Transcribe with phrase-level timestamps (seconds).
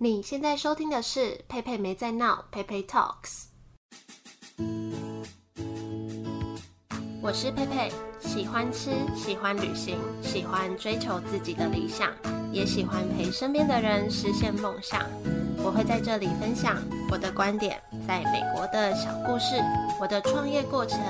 [0.00, 3.46] 你现在收听的是佩佩没在闹，佩佩 Talks。
[7.20, 12.12] 我是佩佩，喜欢吃，喜欢旅行，喜欢追求自己的理想，
[12.52, 15.04] 也喜欢陪身边的人实现梦想。
[15.64, 16.76] 我会在这里分享
[17.10, 19.56] 我的观点，在美国的小故事，
[20.00, 21.00] 我的创业过程，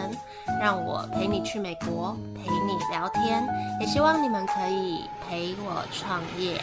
[0.62, 3.46] 让我陪你去美国，陪你聊天，
[3.82, 6.58] 也希望你们可以陪我创业。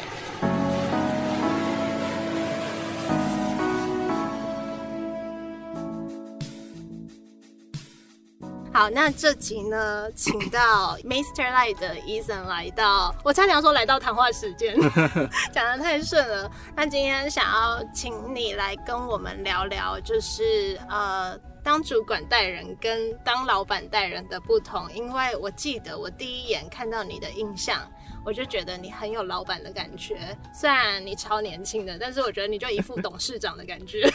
[8.76, 11.50] 好，那这集呢，请到 Mr.
[11.50, 14.76] Light 的 Eason 来到，我差点要说来到谈话时间，
[15.54, 16.52] 讲得太顺了。
[16.76, 27.80] 那今天想要请你来跟我们聊聊，就是呃，当主管带人跟当老板带人的不同，因为我记得我第一眼看到你的印象。
[28.26, 34.10] 我就觉得你很有老板的感觉，虽然你超年轻的，但是我觉得你就一副董事长的感觉。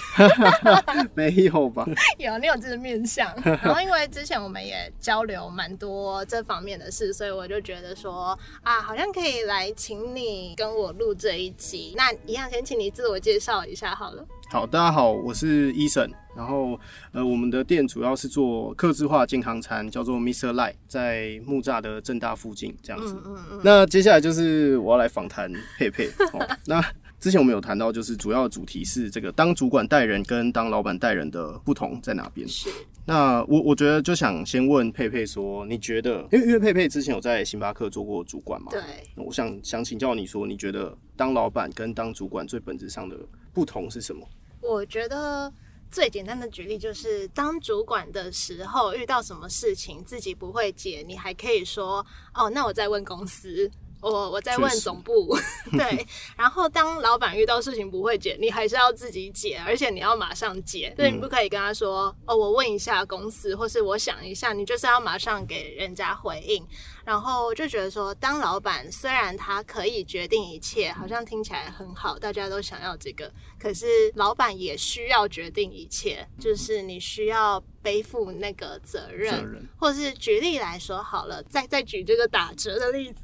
[1.15, 1.87] 没有吧？
[2.19, 3.33] 有，你有这个面相。
[3.45, 11.95] 然后因为之前我们也交流蛮多这方面的事，所以我就觉得说啊，好像可以来请你跟我录这一集。
[11.97, 14.27] 那一样，先请你自我介绍一下好了。
[14.53, 16.11] 好，大家好，我是 Eason。
[16.34, 16.77] 然后，
[17.12, 20.53] 呃，我们的店主要是做客制化健康餐，叫做 Mr.
[20.55, 23.15] Light，在木栅的正大附近这样子。
[23.15, 23.61] 嗯嗯嗯。
[23.62, 26.09] 那接下来就是我要来访谈佩佩。
[26.34, 26.84] 哦，那
[27.21, 32.47] 之前我们有谈到，就是主要的主题是这个当主管带人跟当老板带人的不同在哪边？
[32.48, 32.69] 是。
[33.06, 38.73] 那我我觉得就想先问佩佩说，你觉得，因为因为佩佩之前有在星巴克做过主管嘛？
[38.73, 38.83] 对。
[39.15, 43.17] 我想想请教你说，你觉得当老板跟当主管最本质上的
[43.53, 44.27] 不同是什么？
[44.61, 45.53] 我觉得。
[45.92, 53.69] 最简单的举例就是，当主管的时候遇到什么事情自己不会解，你还可以说：“哦，那我再问公司。”
[54.00, 55.36] 我我再问总部，
[55.77, 66.66] 对， 然后当老板遇到事情不会解，你还是要自己解，而且你要马上解，所以你不可以跟他说，哦，我问一下公司，或是我想一下，你就是要马上给人家回应。
[67.10, 73.28] 然后就觉得说，当老板虽然他可以决定一切，好像听起来很好，大家都想要这个，
[73.59, 77.60] 可是老板也需要决定一切，就是你需要。
[77.82, 83.20] 背负那个责任，责任，或是举例来说好了，再再举这个打折的例子。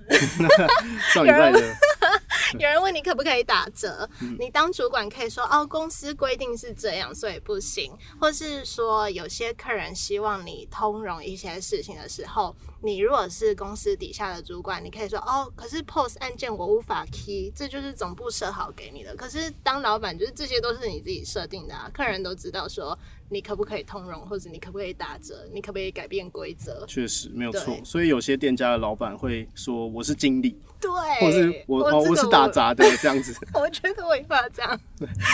[1.13, 1.61] 上礼拜的
[2.59, 7.93] 有人问你可不可以打折，嗯、你当主管可以说哦，公司规定是这样，所以不行。
[8.21, 19.15] 或是说有些客人希望你通融一些事情的时候，你如果是公司底下的主管，你可以说哦，可是 POS 按键我无法 key，这就是总部设好给你的。
[19.17, 22.97] 可是当老板，就是这些都是你自己设定的啊，客人都知道说。
[23.29, 25.47] 你可不可以通融，或者你可不可以打折？
[25.53, 26.85] 你可不可以改变规则？
[26.87, 33.35] 确实没有错，所以有些店家的老板会说：“我是经理。”对，或是我我，哦，我是打杂的 这样子。
[33.55, 34.79] 我觉得我也怕这样，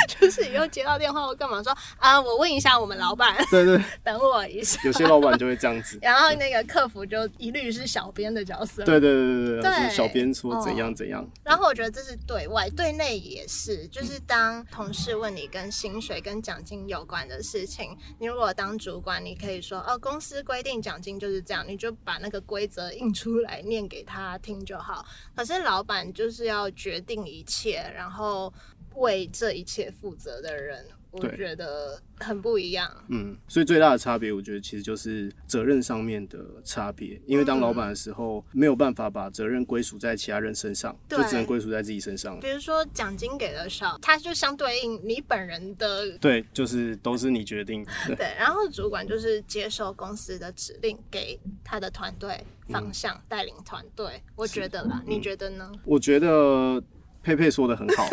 [0.06, 2.18] 就是以后接到电话我干嘛说啊？
[2.20, 3.36] 我问一下我们老板。
[3.50, 4.80] 对，对对，等我一下。
[4.84, 8.84] 有些老板就会这样子，然后那个客服就一律是小编的角色。
[8.84, 11.28] 对对对对对，对小编说怎样怎样，哦。
[11.42, 17.81] 然后我觉得这是对外，对内也是，就是当同事问你跟薪水跟奖金有关的事情，
[18.18, 25.04] 你如果当主管，你可以说哦，公司规定奖金就是这样，你就把那个规则印出来念给他听就好。
[25.34, 28.52] 可是老板就是要决定一切，然后
[28.94, 32.90] 为这一切负责的人，我觉得很不一样。
[33.08, 37.20] 嗯，所以最大的差别，我觉得其实就是责任上面的差别。
[37.26, 42.40] 因为当老板的时候，没有办法把责任归属在其他人身上，就只能归属在自己身上。
[42.40, 46.18] 比如说奖金给的少，它就相对应你本人的。
[46.18, 47.84] 对，就是都是你决定。
[48.06, 52.42] 对， 对，然后主管就是接受公司的指令，给他的团队。
[52.68, 55.70] 方向带领团队，我觉得啦，你觉得呢？
[55.84, 56.82] 我觉得
[57.22, 58.06] 佩佩说的很好，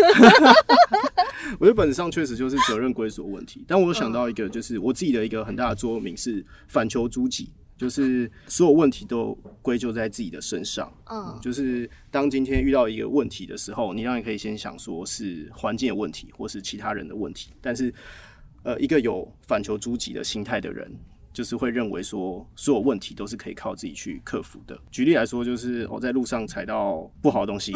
[1.60, 3.64] 我觉得本质上确实就是责任归属问题。
[3.68, 10.92] 但我想到一个，就是我自己的一个很大的座右铭是反求诸己，就是所有问题都归咎在自己的身上。
[11.10, 17.52] 嗯，就是当今天遇到一个问题的时候，你当然可以先想说是环境的问题，或是其他人的问题。
[17.60, 17.94] 但是，
[18.64, 20.92] 呃，一个有反求诸己的心态的人。
[21.40, 24.78] 就是会认为说，所有问题都是可以靠自己去克服的。
[24.92, 27.72] 举例来说，就是我在路上踩到不好的东西，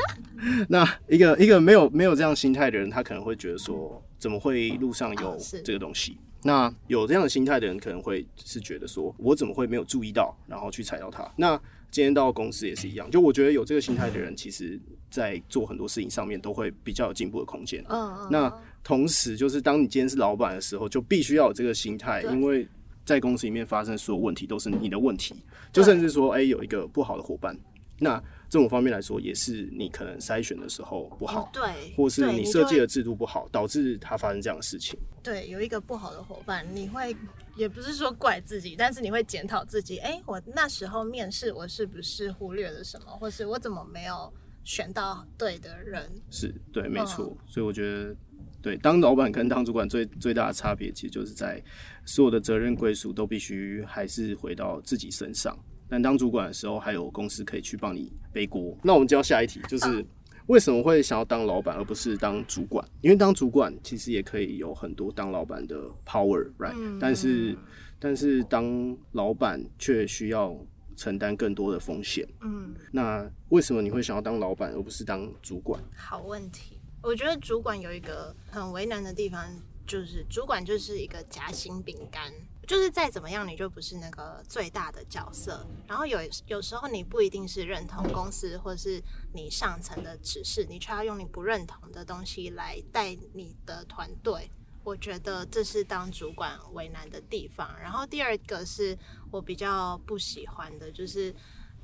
[0.68, 6.18] 那一个一个没有没有这样心态的人，他可能会觉得说，怎么会路上有这个东西？
[6.42, 11.26] 那有这样的心态的人，可能会是觉得说，我怎么会没有注意到，然后去踩到它？
[11.34, 11.58] 那
[11.90, 14.78] 今天到公司也是一样，就我觉得有这个心态的人，其实
[15.08, 17.82] 在做很多事情上面都会比较有进步的空间。
[17.88, 18.52] 嗯，那。
[18.84, 22.66] 同时，就是当你今天是老板的时候，就必须要有这个心态，因为
[23.04, 25.34] 在公司里面发生所有问题都是你的问题。
[25.72, 27.56] 就甚至说，哎、欸，有一个不好的伙伴，
[27.98, 34.98] 那这种方面来说，也是你可能筛选的时候不好，嗯、对，或是你设计的制度不好，导致他发生这样的事情。
[35.22, 37.16] 对，有一个不好的伙伴，你会
[37.56, 44.30] 也不是说怪自己，但是你会检讨自己，哎，我那时候面试我是不是忽略了什么，或是我怎么没有
[44.64, 46.10] 选到对的人？
[46.30, 47.24] 是对，没错。
[47.24, 48.14] 嗯、所以我觉得，
[48.60, 51.62] 对，当老板跟当主管最最大的差别，其实就是在
[52.04, 55.58] 所有的责任归属都必须还是回到自己身上。
[55.88, 58.76] 但当主管的时候，还有公司可以去帮你背锅。
[58.82, 60.04] 那我们就要下一题，就是
[60.46, 62.86] 为什么会想要当老板而不是当主管？
[63.02, 65.76] 因为当主管其实也可以有很多当老板的
[66.06, 67.56] power，right？、嗯、但是
[67.98, 70.56] 但是当老板却需要
[70.96, 72.26] 承担更多的风险。
[72.40, 75.78] 嗯，那为什么你会想要当老板而不是当主管？
[75.94, 79.44] 好问题，我觉得主管有一个很为难的地方，
[79.86, 82.32] 就是主管就是一个夹心饼干。
[82.64, 85.66] 就是再怎么样，你就不是那个最大的角色。
[85.88, 89.02] 然后有有时候你不一定是认同公司或是
[89.34, 94.48] 你上层的指示，你却要用你不认同的东西来带你的团队。
[94.84, 97.68] 我觉得这是当主管为难的地方。
[97.80, 98.96] 然后第二个是
[99.32, 101.34] 我比较不喜欢的，就是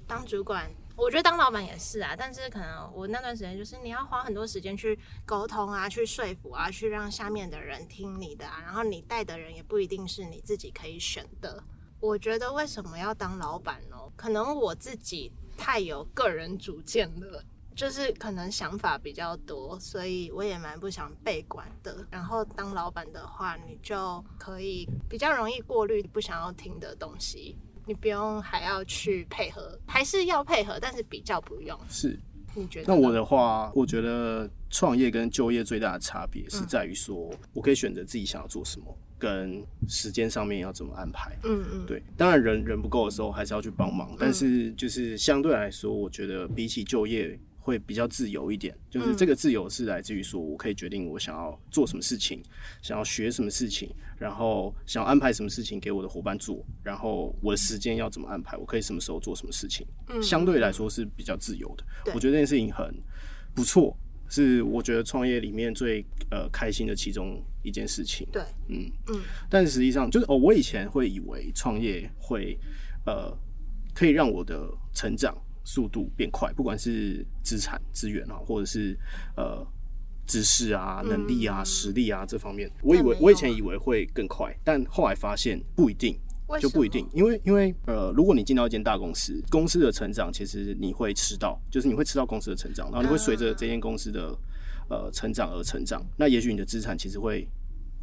[0.06, 0.70] 当主管。
[0.98, 11.62] 我觉得当老板也是啊，但是可能我那段时间就是你要花很多时间去沟通啊，去说服啊，去让下面的人听你的啊，然后你带的人也不一定是你自己可以选的。
[12.00, 13.96] 我觉得为什么要当老板呢？
[14.16, 17.44] 可能我自己太有个人主见了，
[17.76, 22.04] 就是可能想法比较多，所以我也蛮不想被管的。
[22.10, 27.56] 然后当老板的话，你就可以比较容易过滤不想要听的东西。
[27.88, 31.76] 你不用还要去配合，还是要配合，但是比较不用。
[31.88, 32.20] 是，
[32.54, 32.94] 你觉得？
[32.94, 38.86] 那我的话，我觉得创业跟就业最大的差别是在于说，我可以选择自己想要做什么，
[39.18, 41.34] 跟时间上面要怎么安排。
[41.44, 42.02] 嗯嗯，对。
[42.16, 47.40] 当然人人不够的时候，还是要去帮忙，但是就是相对来说，我觉得比起就业。
[47.68, 52.42] 会比较自由一点，就是这个自由是来自于说，我可以决定我想要做什么事情，
[52.80, 61.84] 想要学什么事情，然后想要安排什么事情给我的伙伴做，然后我的时间要怎么安排，我可以什么时候做什么事情，嗯相对来说是比较自由的。
[62.14, 62.90] 我觉得这件事情很
[63.54, 63.94] 不错，
[64.30, 68.26] 是我觉得创业里面最呃开心的其中一件事情。
[68.32, 69.20] 对，嗯嗯。
[69.50, 72.58] 但实际上就是哦，我以前会以为创业会
[73.04, 73.36] 呃
[73.94, 75.36] 可以让我的成长。
[75.68, 78.98] 速度变快，不管是资产资源啊，或者是
[79.36, 79.62] 呃
[80.26, 86.18] 知识啊、能力啊、嗯、实力啊这方面，我以为我以前以为会更快，但后来发现不一定，
[86.58, 94.34] 就不一定，因为因为呃，如果你进到一间大公司，公司的成长其实你会吃到，就是你会吃到公司的成长，然后你会随着这间公司的
[94.88, 97.46] 呃成长而成长，那也许你的资产其实会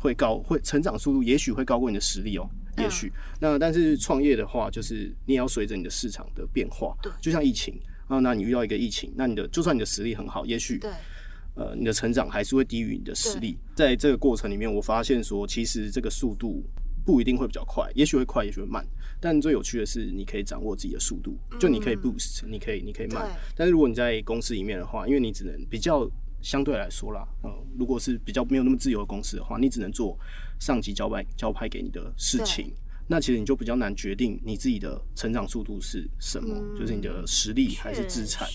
[0.06, 2.48] 会高，会成长速度也许会高过你的实力哦。
[2.78, 7.74] 也许，那但是创业的话，就是你也要随着你的市场的变化，对，就像疫情
[8.08, 10.92] 啊，那你遇到一个疫情，那你的就算你的实力很好，也许对，
[11.56, 13.58] 呃，你的成长还是会低于你的实力。
[13.76, 16.64] 在这个过程里面，我发现说，其实这个速度
[17.06, 18.86] 不一定会比较快，也许会快，也许会慢。
[19.22, 23.32] 但最有趣的是，你可以掌握自己的速度，就你可以 boost，你可以你可以慢。
[23.56, 26.06] 但是如果你在公司里面的话，因为你只能比较
[26.46, 30.18] 相对来说啦，呃，如果是比较没有那么自由的公司的话，你只能做。
[30.58, 32.74] 上级交派交派给你的事情，
[33.10, 38.48] 那其实你就比较难决定你自己的成长速度是什么，嗯、就是你的实力还是资产。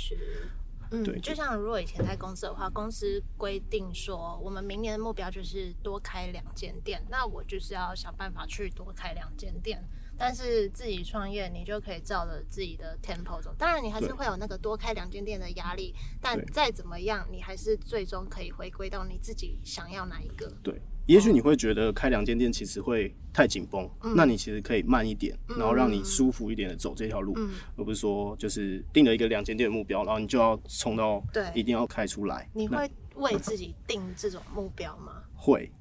[0.91, 9.85] 嗯，对，就像如果以前在公司的话，公司规定说我们明年的目标就是多开两间店，那我就是要想办法去多开两间店。
[10.21, 13.55] 但是自己创业，你就可以照着自己的 tempo 走。
[13.59, 20.53] 当然，你还是会有那个多开两间店的压力，但再怎么样，你还是最终可以回归到你自己想要哪一个。
[20.63, 20.79] 对。
[21.07, 32.49] 也许你会觉得开两间店其实会太紧绷，嗯、那你其实可以慢一点，嗯、然后让你舒服一点的走这条路，嗯、而不是说就是定了一个两间店的目标，然后你就要冲到对，一定要开出来。
[32.55, 35.25] 你会为自己定这种目标吗？
[35.35, 35.73] 会，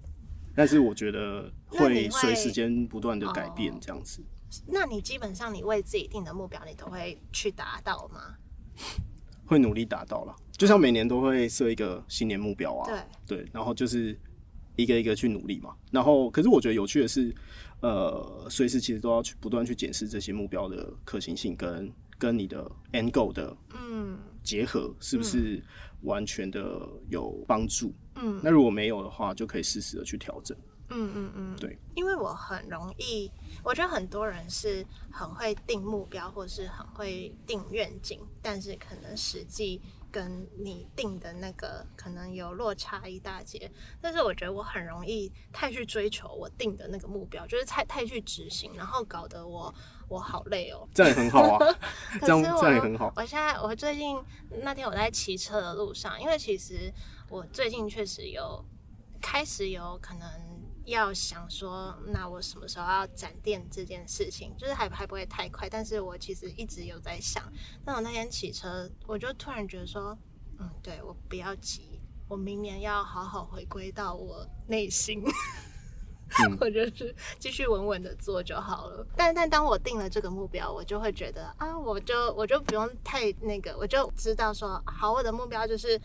[0.60, 4.22] 但是我觉得会随时间不断的改变这样子。
[4.68, 8.36] 那你基本上你为自己定的目标，你都会去达到吗？
[9.46, 12.90] 会努力达到了，就像每年都会设一个新年目标啊，
[13.26, 13.38] 对。
[13.38, 14.20] 对，然后就是。
[14.76, 17.36] 一个一个去努力嘛，然后可是我觉得有趣的是，
[17.82, 22.64] 呃，随时其实都要去不断去检视这些目标的可行性跟跟你的
[22.94, 24.18] end goal 的嗯。
[24.42, 25.62] 结合是不是
[26.04, 27.90] 完全的有帮助？
[27.90, 27.94] 嗯，
[28.44, 30.58] 那如果没有的话，就可以适时的去调整。
[30.92, 33.32] 嗯嗯嗯，对，因为我很容易，
[33.64, 39.80] 我觉得很多人是很会定目标或是很会定愿景，但是可能实际
[40.12, 43.72] 跟你定的那个可能有落差一大截。
[44.02, 49.74] 但是我觉得我很容易太去追求我定的那个目标，就是太太去执行，然后搞得我
[50.08, 50.88] 我好累哦。
[50.94, 51.76] 这样也很好啊，
[52.22, 53.14] 这样这样也很好。
[53.16, 54.18] 我现在我最近
[54.64, 56.94] 那天我在骑车的路上，因为其实
[57.30, 58.64] 我最近确实有
[59.22, 60.59] 开始有可能。
[60.90, 65.70] 要想说，那我什么时候要展店这件事情，就是还还不会太快。
[65.70, 67.44] 但是我其实一直有在想。
[67.84, 70.18] 但我那天骑车，我就突然觉得说，
[70.60, 79.08] 嗯，对，我不要急，我明年要好好回归到我内心，嗯、 我就是继续稳稳的做就好了。
[79.16, 86.00] 但但当我定了这个目标，我就会觉得啊，我就我就不用太那个，我就知道说，好，我的目标就是。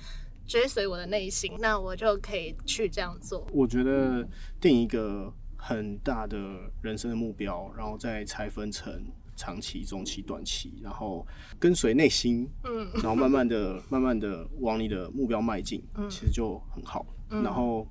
[0.46, 3.46] 追随我的内心，那我就可以去这样做。
[3.52, 4.26] 我觉得
[4.60, 6.38] 定一个很大的
[6.82, 9.04] 人生的目标，然后再拆分成
[9.36, 11.26] 长期、中期、短期，然后
[11.58, 17.06] 跟随内心，嗯，然后慢慢的、 慢慢的往你的目标迈进，嗯，其实就很好。
[17.30, 17.86] 嗯，然后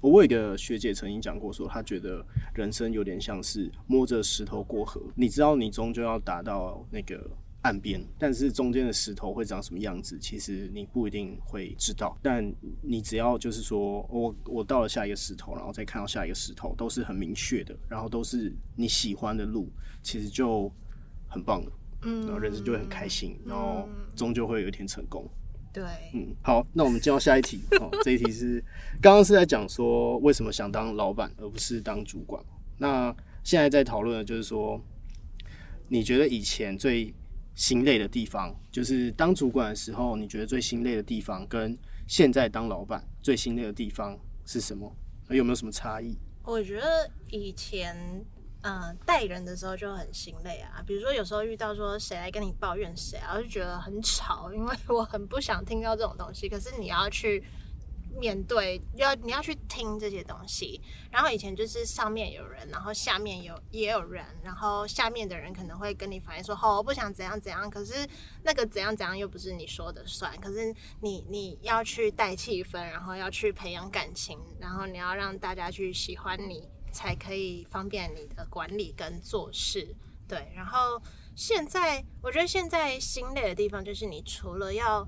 [0.00, 2.24] 我我有一个学姐曾经讲过，说她觉得
[2.54, 7.30] 人生有点像是摸着石头过河，你知道你终究要达到那个。
[7.66, 12.16] 岸边，但是中间的石头会长什么样子，其实你不一定会知道。
[12.22, 19.68] 但你只要就是说，我我到了下一个石头，然后再看到下一个石头，都是很明确的，然后都是你喜欢的路，
[20.00, 20.70] 其实就
[21.28, 21.72] 很棒了。
[22.02, 25.28] 嗯，然后人生就会很开心，然后终究会有一天成功。
[25.72, 25.82] 对，
[26.14, 27.60] 嗯，好，那我们进到下一题。
[27.80, 28.62] 哦，这一题是
[29.02, 32.40] 刚刚是在讲说为什么想当老板而不是当主管。
[32.78, 34.80] 那现在在讨论的就是说，
[35.88, 37.12] 你觉得以前最
[37.56, 44.94] 心累的地方，就是当主管的时候，你觉得最心累的地方，跟现在当老板最心累的地方是什么？
[45.30, 46.16] 有没有什么差异？
[46.44, 48.24] 我觉得以前，
[48.60, 50.80] 嗯、带人的时候就很心累啊。
[50.86, 56.48] 比如说，有时候遇到说谁来跟你抱怨谁啊，我就觉得很吵，因为我很不想听到这种东西。
[56.48, 57.42] 可是你要去。
[58.18, 60.80] 面对要你要去听这些东西，
[61.10, 68.08] 然后以前就是上面有人，然后下面有也有人，然后下面的人可能会跟你反映说，哦，我不想怎样怎样，可是
[68.42, 79.94] 那个怎样怎样又不是你说的算，可是你你要去带气氛，然后要去培养感情，然后你要让大家去喜欢你，才可以方便你的管理跟做事。
[80.26, 81.00] 对，然后
[81.34, 85.06] 现在我觉得现在心累的地方就是你除了要。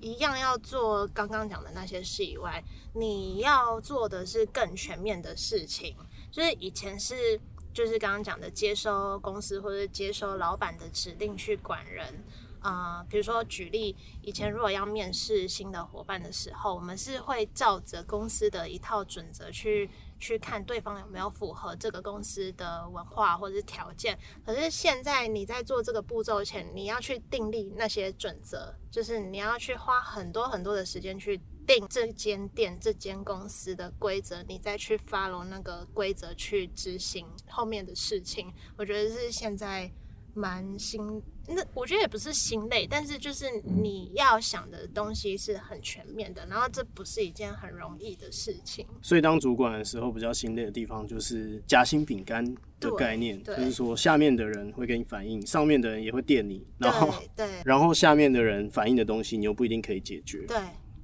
[0.00, 2.62] 一样要做刚刚讲的那些事以外，
[2.94, 5.96] 你要做的是更全面的事情。
[6.30, 7.40] 就是以前是，
[7.72, 12.24] 就是刚刚讲的接收公司或者接收老板的指令去管人。
[12.60, 19.88] 啊、比如说举例，以前如果要面试新的伙伴的时候，我们是会照着公司的一套准则去。
[20.18, 24.18] 去看对方有没有符合这个公司的文化或者是条件。
[24.44, 38.52] 可是现在你在做这个步骤前，你要去订立那些准则，就是你要去花很多很多的时间去定这间店、这间公司的规则，你再去 follow 那个规则去执行后面的事情。
[38.76, 39.92] 我觉得是现在。
[40.38, 48.86] 蛮心，那我觉得也不是心累，但是就是你要想的东西是很全面的，然后这不是一件很容易的事情。
[49.02, 52.44] 所以当主管的时候，比较心累的地方就是夹心饼干
[52.78, 60.56] 的概念，就是说下面的人会给你反应，上面的人也会电你， 然后对，对，然后下面的人反映的东西，你又不一定可以解决，对，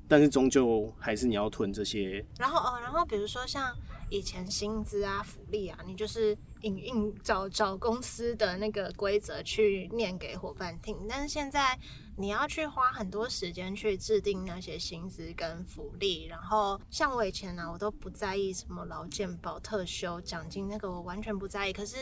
[0.07, 2.25] 但是终究还是你要吞这些。
[2.39, 3.75] 然后哦，然后比如说像
[4.09, 6.37] 以前薪资啊、福利啊，你就是。
[6.65, 11.79] 硬硬找找公司的那个规则去念给伙伴听，但是现在
[12.17, 21.73] 你要去花很多时间去制定那些薪资跟福利，然后像我以前呢、啊，我都不在意什么劳健保、特休、奖金，那个我完全不在意。
[21.73, 21.97] 可是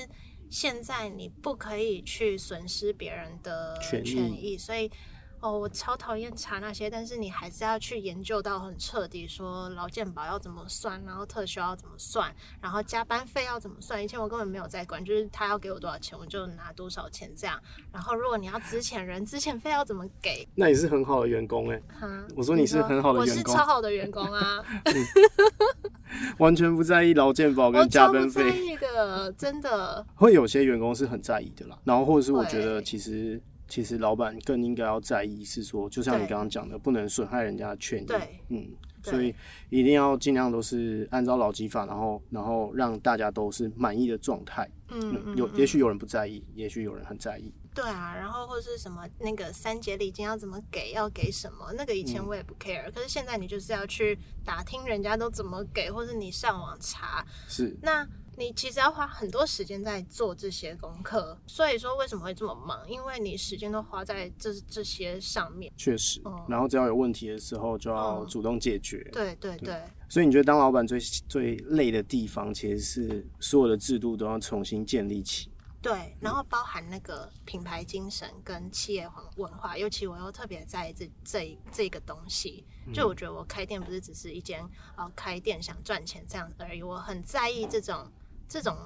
[0.48, 4.90] 现在你不可以去损失别人的权益，所以。
[5.42, 14.02] 哦，我超讨厌查那些，但是你还是要去研究到很彻底，说劳健保要怎么算，然后特休要怎么算，然后加班费要怎么算。
[14.02, 17.60] 以前我根本没有在管，就是他要给我多少钱，我就拿多少钱这样。
[17.90, 20.46] 然后如果你要资遣人，资遣费要怎么给？
[20.54, 21.82] 那你是很好的员工哎。
[21.88, 22.06] 哈，
[22.36, 24.64] 我说你是很好的员工，我是超好的员工啊，
[26.38, 28.48] 完全不在意劳健保跟加班费。
[28.48, 30.06] 在意的，真的。
[30.14, 33.42] 会有些员工是很在意的啦，然后或者是我觉得其实。
[33.72, 38.04] 其实老板更应该要在意，是说，就像你刚刚讲的，不能损害人家的权益。
[38.04, 38.68] 对，嗯，
[39.02, 39.34] 所以
[39.70, 44.70] 一定要尽量都是按照劳基法，然后，然后让大家都是满意的状态。
[44.90, 47.50] 嗯，嗯，有，也许有人不在意，也许有人很在意。
[47.74, 51.72] 对啊，然后或是什么那个三节礼金要怎么给，要给什么？
[51.72, 57.24] 那个以前我也不 care，嗯，可是现在你就是要去打听人家都怎么给，或是你上网查。
[57.48, 57.74] 是。
[57.80, 61.38] 那你其实要花很多时间在做这些功课。
[61.46, 62.88] 所以说为什么会这么忙？
[62.88, 65.72] 因为你时间都花在这这些上面。
[65.76, 69.02] 确实，嗯，然后只要有问题的时候，就要主动解决。
[69.06, 69.82] 嗯、对对对，对。
[70.08, 75.48] 所以你觉得当老板最最累的地方，其实是所有的制度都要重新建立起。
[75.80, 82.64] 对，然后包含那个品牌精神跟企业文化，尤其我又特别在意这这这个东西。
[82.94, 84.60] 就我觉得我开店不是只是一间
[84.96, 88.06] 呃开店想赚钱这样而已，我很在意这种
[88.52, 88.76] 这种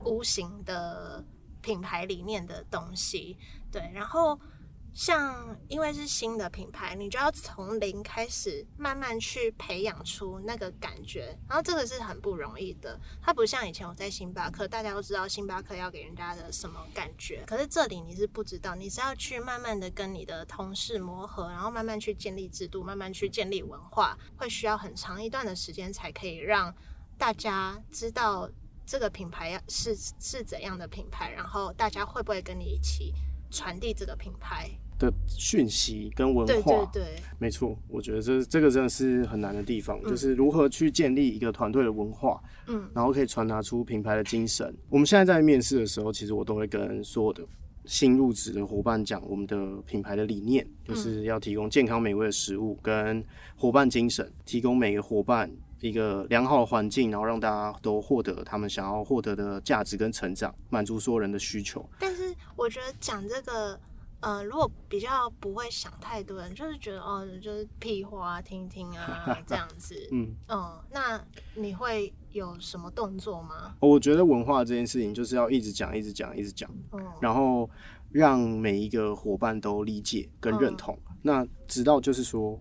[0.00, 1.24] 无形的
[1.62, 3.38] 品牌理念的东西。
[3.72, 4.38] 对，然后。
[4.96, 12.98] 像因为是新的品牌，你就要从零开始，慢慢去培养出那个感觉，然后这个是很不容易的。
[13.20, 26.74] 它不像以前我在星巴克，大家都知道星巴克要给人家的什么感觉，可是这里你是不知道，你是要去慢慢的跟你的同事磨合，然后慢慢去建立制度，慢慢去建立文化，会需要很长一段的时间才可以让
[27.18, 28.48] 大家知道
[28.86, 33.12] 这个品牌是是怎样的品牌，然后大家会不会跟你一起
[33.50, 34.70] 传递这个品牌。
[34.98, 44.74] 的讯息跟文化，对对对，没错，我觉得这这个真的是很难的地方，嗯，就是如何去建立一个团队的文化，嗯，然后可以传达出品牌的精神。
[44.88, 47.46] 我们现在在面试的时候，其实我都会跟所有的
[47.84, 53.22] 新入职的伙伴讲，我们的品牌的理念就是要提供健康美味的食物跟
[53.54, 55.54] 伙伴精神，提供每个伙伴
[55.86, 61.88] 一个良好的环境，然后让大家都获得他们想要获得的价值跟成长，满足所有人的需求。
[61.98, 63.78] 但是我觉得讲这个。
[64.20, 69.94] 呃，如果比较不会想太多人，就是觉得哦，就是屁话听听啊 这样子。
[70.10, 71.22] 嗯嗯，那
[71.54, 73.76] 你会有什么动作吗？
[73.78, 77.68] 我觉得文化这件事情就是要一直讲，一直讲，一直讲，嗯，然后
[78.10, 80.98] 让每一个伙伴都理解跟认同。
[81.08, 82.58] 嗯，那直到就是说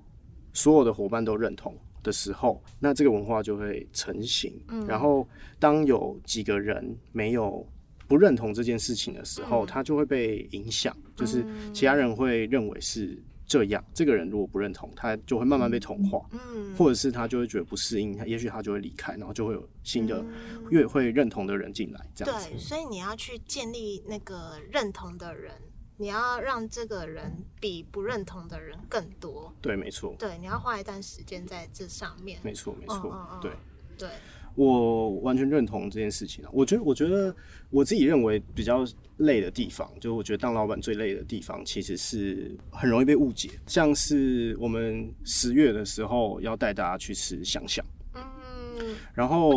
[0.51, 1.73] 所有的伙伴都认同
[2.05, 4.57] 的时候，那这个文化就会成型。
[4.69, 5.27] 嗯，然后
[5.59, 7.67] 当有几个人没有。
[8.07, 11.43] 不认同这件事情的时候，他就会被影响，就是
[11.73, 13.83] 其他人会认为是这样。
[13.95, 20.23] 这个人如果不认同，他就会慢慢被同化，嗯或者是他就会觉得不适应，他也许他就会离开，然后就会有新的
[20.69, 22.07] 越会认同的人进来。
[22.13, 22.47] 这样子。
[22.47, 25.51] 对，所以你要去建立那个认同的人，
[25.97, 29.53] 你要让这个人比不认同的人更多。
[29.61, 30.15] 对，没错。
[30.19, 32.39] 对，你要花一段时间在这上面。
[32.43, 33.39] 没错，没错。
[33.41, 33.51] 对，
[33.97, 34.09] 对。
[34.55, 36.45] 我完全认同这件事情。
[36.51, 37.35] 我觉得，我觉得
[37.69, 38.85] 我自己认为比较
[39.17, 43.49] 累的地方，就我觉得当老板最累的地方，其实是很容易被误解。
[43.67, 47.81] 像是我们十月的时候要带大家去吃饗饗，
[48.13, 49.49] 嗯，然后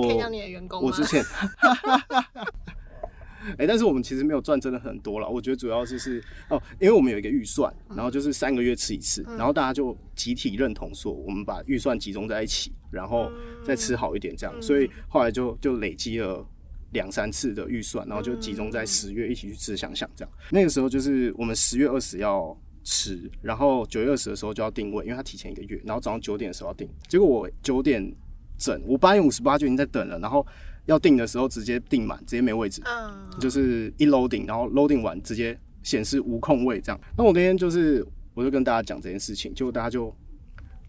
[0.80, 1.24] 我之前。
[3.52, 5.28] 哎、欸，但是我们其实没有赚真的很多了。
[5.28, 13.30] 我觉得主要就是哦，因为我们有一个预算，然后就是三个月吃一次，然后大家就集体认同说，我们把预算集中在一起，然后
[13.64, 14.62] 再吃好一点这样。
[14.62, 16.46] 所以后来就就累积了
[16.92, 20.32] 两三次的预算，然后就集中在十月一起去吃想想这样。
[20.50, 26.88] 那个时候就是我们十月二十要吃，然后九月二十的时候就要定位，因为他提前一个月，然后早上九点的时候要定。
[27.08, 28.14] 结果我九点
[28.58, 30.46] 整，我八点五十八就已经在等了，然后。
[30.88, 36.98] 要订的时候直接订满，直接没位置，嗯，就是一 loading，然后 loading 完直接显示无空位这样。
[37.14, 40.11] 那我那天就是，我就跟大家讲这件事情，就大家就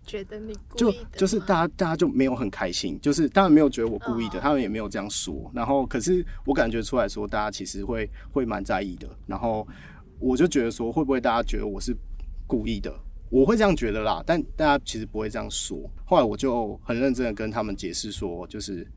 [0.05, 5.51] 觉得你故意的，就就是大家大家就没有很开心，就是当然没有觉得我故意的，他们也没有这样说。
[5.53, 9.09] 然后可是我感觉出来说，大家其实会会蛮在意的。
[9.27, 9.67] 然后
[10.17, 11.93] 我就觉得说，会不会大家觉得我是
[12.47, 12.89] 故意的？
[13.29, 15.77] 我会这样觉得啦，但大家其实不会这样说。
[16.05, 18.87] 后来我就很认真的跟他们解释说，就是。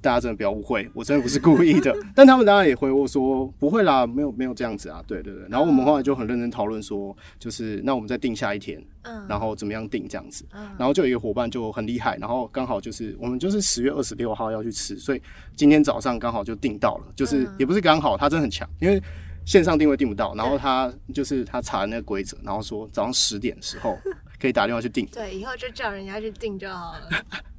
[0.00, 1.94] 大家真的不要误会，我真的不是故意的。
[2.14, 5.42] 但他们当然也回我说不会啦，没有没有这样子啊，对对对。
[5.48, 15.22] 然后我们后来就很认真讨论说，就是那我们再定下一天，嗯，然后怎么样定这样子，嗯，然后就有一个伙伴就很厉害，然后刚好就是我们就是十月二十六号要去吃，所以
[15.56, 19.02] 今天早上刚好就定到了，就是也不是刚好，他真的很强，因为
[19.44, 23.98] 线上定位定不到，然后他就是他查那个规则，然后说早上十点的时候
[24.40, 27.08] 可以打电话去订， 对，以后就叫人家去订就好了，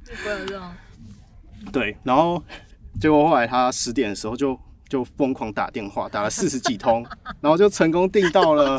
[0.04, 0.70] 就不会有这种。
[1.72, 2.42] 对，然后
[3.00, 7.04] 结果后来他十点的时候就就疯狂打电话，打了 四十几通，
[7.40, 8.78] 然后就成功订到了，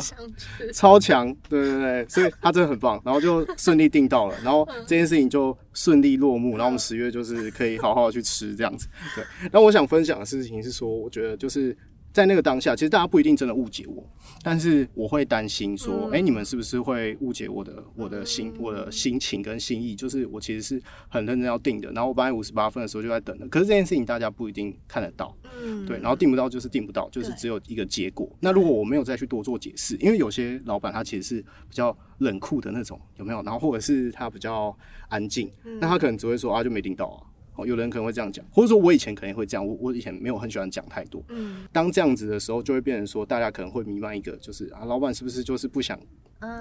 [0.72, 8.86] 超强，对对对，所以他真的很棒，然后就顺利订到了，然后这件事情就顺利落幕，然后我们十月就是可以好好的去吃这样子。
[9.14, 11.76] 对，那我想分享的事情是说，我觉得就是。
[12.12, 14.04] 在那个当下，其实大家不一定真的误解我，
[14.42, 19.96] 但是我会担心说，哎、嗯欸，你们是不是会误解我的我的心我的心情跟心意？
[19.96, 23.48] 就是我其实是很认真要定的，然后我八点五十八分的时候就在等了。
[23.48, 28.30] 可是这件事情大家不一定看得到，嗯，对，然后定不到就是定不到，就是只有一个结果。
[28.40, 33.42] 那如果我没有再去多做解释，因为有些老板他其实是比较冷酷的那种，有没有？
[33.42, 34.76] 然后或者是他比较
[35.08, 37.31] 安静，那他可能只会说啊，就没定到啊。
[37.54, 41.22] 哦，有的人可能会这样讲，或者说我以前可能会这样，我我以前没有很喜欢讲太多。
[41.28, 45.98] 嗯，当这样子的时候，就会变成说，大家可能会弥漫一个，就是啊，老板是不是就是不想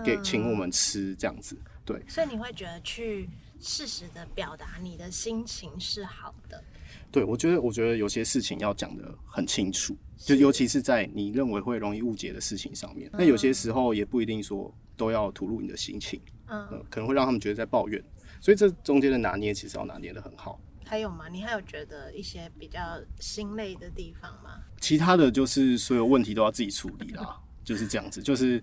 [0.04, 1.58] 给请我们吃这样子？
[1.86, 2.02] 对。
[2.08, 6.64] 所以你会觉得去适时的表达你的心情是好的。
[7.10, 13.10] 对，我觉得，我觉得有些事情要讲的很清楚，就尤其是在你认为会容易误解的事情上面。
[13.14, 18.02] 那有些时候也不一定说都要吐露你的心情，嗯、呃，可能会让他们觉得在抱怨。
[18.40, 20.60] 所以这中间的拿捏，其实要拿捏的很好。
[20.92, 21.30] 还有吗？
[21.32, 22.82] 你还有觉得一些比较
[23.18, 24.60] 心累的地方吗？
[24.82, 28.62] 其他的就是所有问题都要自己处理啦， 就是这样子，就是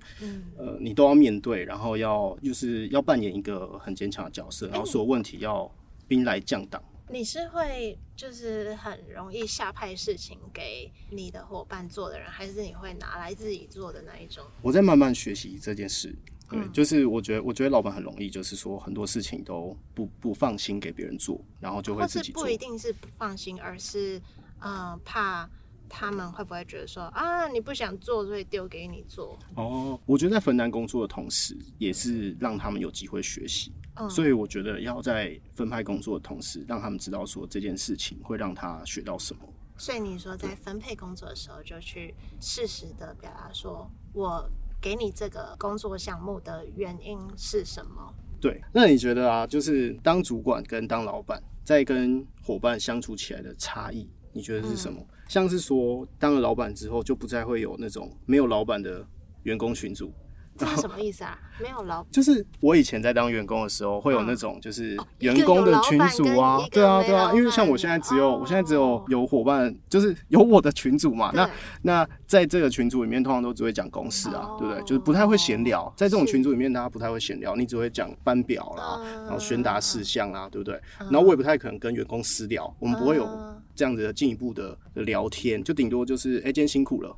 [0.59, 5.75] 呃，你都要面对，然后要就是要扮演一个很坚强的角色，然后所有问题要
[6.07, 6.85] 兵来将挡。
[7.09, 14.45] 你是会就是很容易下派事情给你的伙伴做的人，还是你会拿来自己做的那一种？
[14.61, 16.15] 我在慢慢学习这件事。
[16.51, 22.43] 对，就是我觉得，我觉得老板很容易，就是说很多事情都不不放心给别人做，然后就会自己做。
[22.43, 24.21] 不一定是不放心，而是
[24.61, 25.49] 呃怕
[25.89, 29.39] 他们会不会觉得说啊你不想做，所以丢给你做。
[29.57, 33.73] 哦，我觉得在分担工作的同时，也是让他们有机会学习。
[33.97, 39.43] 嗯，所以我觉得要在分派工作的同时，让他们知道说这件事情会让他学到什么。
[39.77, 48.15] 所以你说在分配工作的时候，就去适时的表达说，我给你这个工作项目的原因是什么？
[48.41, 55.01] 对，那你觉得啊，就是当主管跟当老板在跟伙伴相处起来的差异，你觉得是什么？
[55.01, 59.05] 嗯，像是说当了老板之后，就不再会有那种没有老板的
[59.43, 60.13] 员工群组。
[60.59, 61.39] 这是什么意思啊？
[61.61, 71.31] 没有老 就是我以前在当员工的时候，会有那种就是员工的群组啊，对啊对啊，因为像我现在只有我现在只有有伙伴，就是有我的群组嘛。
[71.35, 71.49] 那
[71.83, 74.83] 那在这个群组里面，通常都只会讲公事啊，对不对？
[74.83, 75.93] 就是不太会闲聊。
[75.97, 80.81] 在这种群组里面，大家不太会闲聊，你只会讲班表啦，然后宣达事项啊，对不对？
[80.99, 83.29] 然后我也不太可能跟员工私聊，我们不会有
[83.75, 87.15] 这样子的进一步的聊天，就顶多就是哎，今天辛苦了，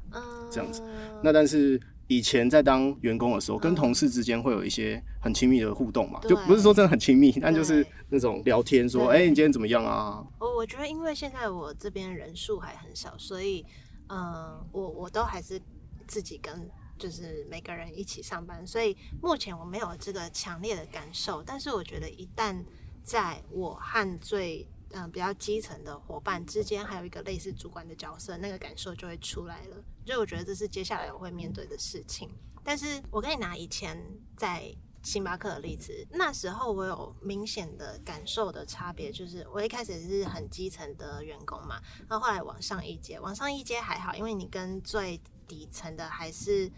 [0.50, 0.83] 这样子。
[1.22, 1.81] 那但是。
[2.11, 10.20] 以前在当员工的时候，跟同事之间会有一些很亲密的互动嘛，就不是说真的很亲密，但就是那种聊天，说，哎，你今天怎么样啊？
[10.40, 13.64] 我我觉得，因为现在我这边人数还很少，所以，
[14.09, 15.62] 嗯，我我都还是
[16.09, 16.68] 自己跟
[16.99, 21.40] 就是每个人一起上班，所以目前我没有这个强烈的感受。
[21.44, 22.61] 但是我觉得，一旦
[23.05, 29.76] 在我和最嗯，比较基层的伙伴之间还有一个类似主管的角色，那个感受就会出来了。
[30.05, 32.29] 所以我觉得这是接下来我会面对的事情。
[32.64, 33.96] 但是我可以拿以前
[34.37, 46.70] 在星巴克的例子，那时候我有明显的感受的差别，就是我一开始是很基层的员工嘛，然后后来往上一阶，往上一阶还好，因为你跟最底层的还是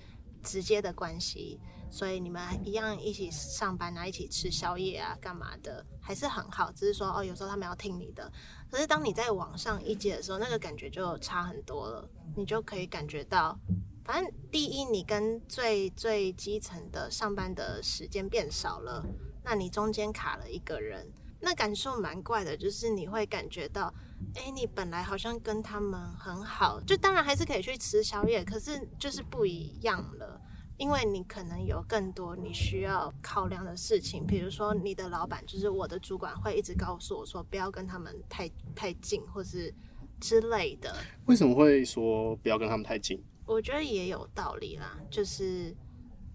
[0.42, 1.59] 直接的关系。
[1.93, 6.73] 所以你们一样一起上班啊，一起吃宵夜啊，干嘛的，还是很好。
[6.73, 8.33] 只是说哦，有时候他们要听你的。
[8.71, 12.09] 可是当你在网上一阶的时候，那个感觉就差很多了。
[12.35, 13.61] 你就可以感觉到，
[14.07, 19.05] 反正第一，你跟最最基层的上班的时间变少了，
[19.45, 21.07] 那你中间卡了一个人，
[21.41, 22.57] 那感受蛮怪的。
[22.57, 23.93] 就是你会感觉到，
[24.35, 30.41] 哎，你本来好像跟他们很好，就当然还是可以去吃宵夜，可是就是不一样了。
[30.79, 39.73] 因为你可能有更多你需要考量的事情，比如说你的老板就是我的主管，会一直告诉我说不要跟他们太太近，或是
[40.21, 40.93] 之类的。
[41.27, 43.23] 为什么会说不要跟他们太近？
[43.47, 45.73] 我觉得也有道理啦，就是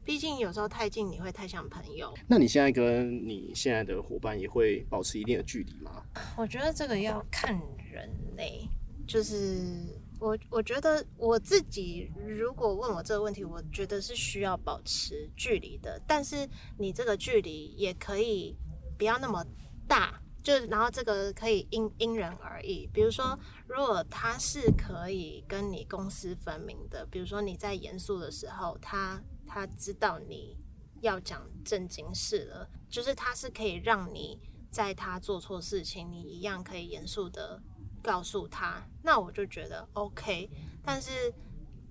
[0.06, 2.14] 毕竟有时候太近你会太像朋友。
[2.28, 6.04] 那你现在跟你现在的伙伴也会保持一定的距离吗？
[6.38, 7.54] 我觉得这个要看
[7.92, 8.70] 人嘞，
[9.06, 10.00] 就是。
[10.20, 16.02] 我我觉得我自己如果问我这个问题，我觉得是需要保持距离的。
[16.08, 16.48] 但是
[16.80, 18.56] 你这个距离也可以
[18.98, 19.46] 不要那么
[19.88, 22.90] 大，就然后这个可以因因人而异。
[22.92, 30.58] 比如说，如果他是可以跟你公私分明的，比如说你在严肃的时候，他他知道你
[31.02, 34.40] 要讲正经事了，就是他是可以让你
[34.72, 37.62] 在他做错事情，你一样可以严肃的。
[38.02, 40.50] 告诉他，那我就觉得 OK，
[40.84, 41.34] 但是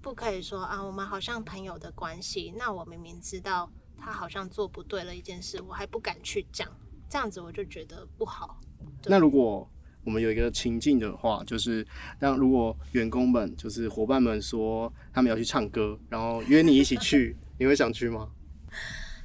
[0.01, 2.55] 不可以说啊，我们好像朋友的关系。
[2.57, 6.69] 那我明明知道他好像做不对了一件事，我还不敢去讲，
[7.09, 8.61] 这样子我就觉得不好。
[9.07, 9.69] 那如果
[10.05, 11.87] 我们有一个情境的话，就是
[12.19, 18.31] 让如果员工们就是伙伴们说他们要去唱歌，然后约你一起去， 你会想去吗？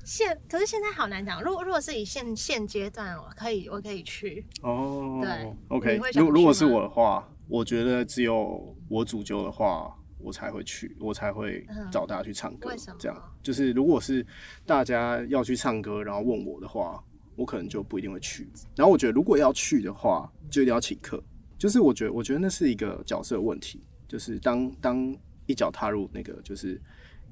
[0.06, 1.42] 现可是现在好难讲。
[1.42, 5.20] 如果如果是以现现阶段，我可以我可以去哦。
[5.22, 6.00] 对，OK。
[6.16, 12.70] 如如果是我的话，我觉得只有我主揪的话，我才会去，我才会找大家去唱歌。
[12.70, 12.98] 为什么？
[13.00, 14.26] 这样就是如果是
[14.66, 17.04] 大家要去唱歌，然后问我的话，
[17.36, 18.48] 我可能就不一定会去。
[18.76, 21.24] 然后我觉得如果要去的话，就一定要请客。
[21.58, 23.84] 就是我觉得，我觉得那是一个角色问题。
[24.08, 26.82] 就是当当一脚踏入那个就是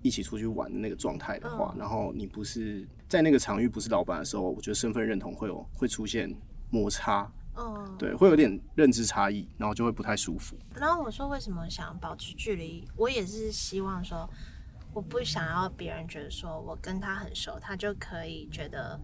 [0.01, 6.33] 一起出去玩的那个状态的话，然后你不是在那个场域不是老板的时候，我觉得身份认同会有会出现
[6.69, 7.31] 摩擦。
[7.61, 10.55] 嗯，对，会有点认知差异，然后就会不太舒服。
[10.75, 14.29] 然后我说为什么想保持距离，我也是希望说，
[14.93, 18.97] 我不想要别人觉得说我跟他很熟，他就可以觉得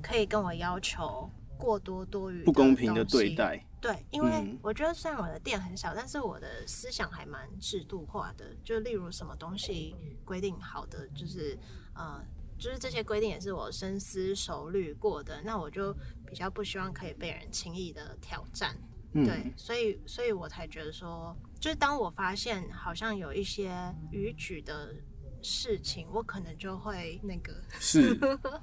[0.00, 3.64] 可以跟我要求过多多余不公平的对待。
[3.80, 8.44] 对，因为我觉得虽然我的店很小，但是我的思想还蛮制度化的。
[8.64, 11.58] 就例如什么东西规定好的，就是
[11.94, 12.24] 呃。
[12.60, 15.94] 就是这些规定也是我深思熟虑过的，那我就
[16.26, 18.76] 比较不希望可以被人轻易的挑战，
[19.12, 23.70] 嗯、对，所以所以我才觉得说，就是当我发现好像有一些
[24.10, 24.92] 逾矩的
[25.40, 28.18] 事情，我可能就会那个， 是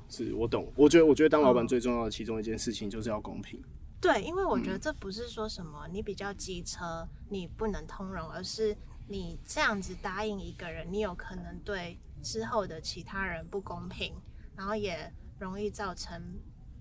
[0.09, 3.63] 是，我懂，我觉得我觉得当老板最重要的其中一件事情就是要公平，
[4.05, 8.75] 对，因为我觉得这不是说什么你比较机车，你不能通融，而是
[9.07, 11.99] 你这样子答应一个人，你有可能对。
[12.23, 14.11] 之后的其他人不公平，
[14.55, 16.19] 然后也容易造成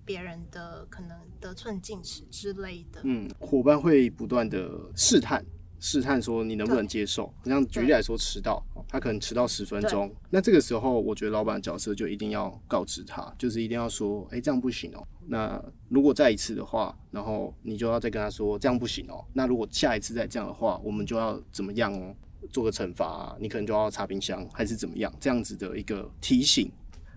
[0.03, 3.01] 别人的可能得寸进尺之类的。
[3.03, 5.45] 嗯，伙伴会不断的试探，
[5.85, 7.31] 试探说你能不能接受。
[7.43, 15.07] 像举例来说，迟到，他可能迟到十分钟，那这个时候我觉得老板的角色就一定要告知他，就是一定要说，哎，这样不行哦。
[15.27, 19.23] 那如果再一次的话，然后你就要再跟他说，这样不行哦。
[19.31, 22.15] 那如果下一次再这样的话，我们就要怎么样哦？
[22.51, 25.13] 做个惩罚啊，你可能就要擦冰箱，还是怎么样？
[25.19, 26.71] 这样子的一个提醒，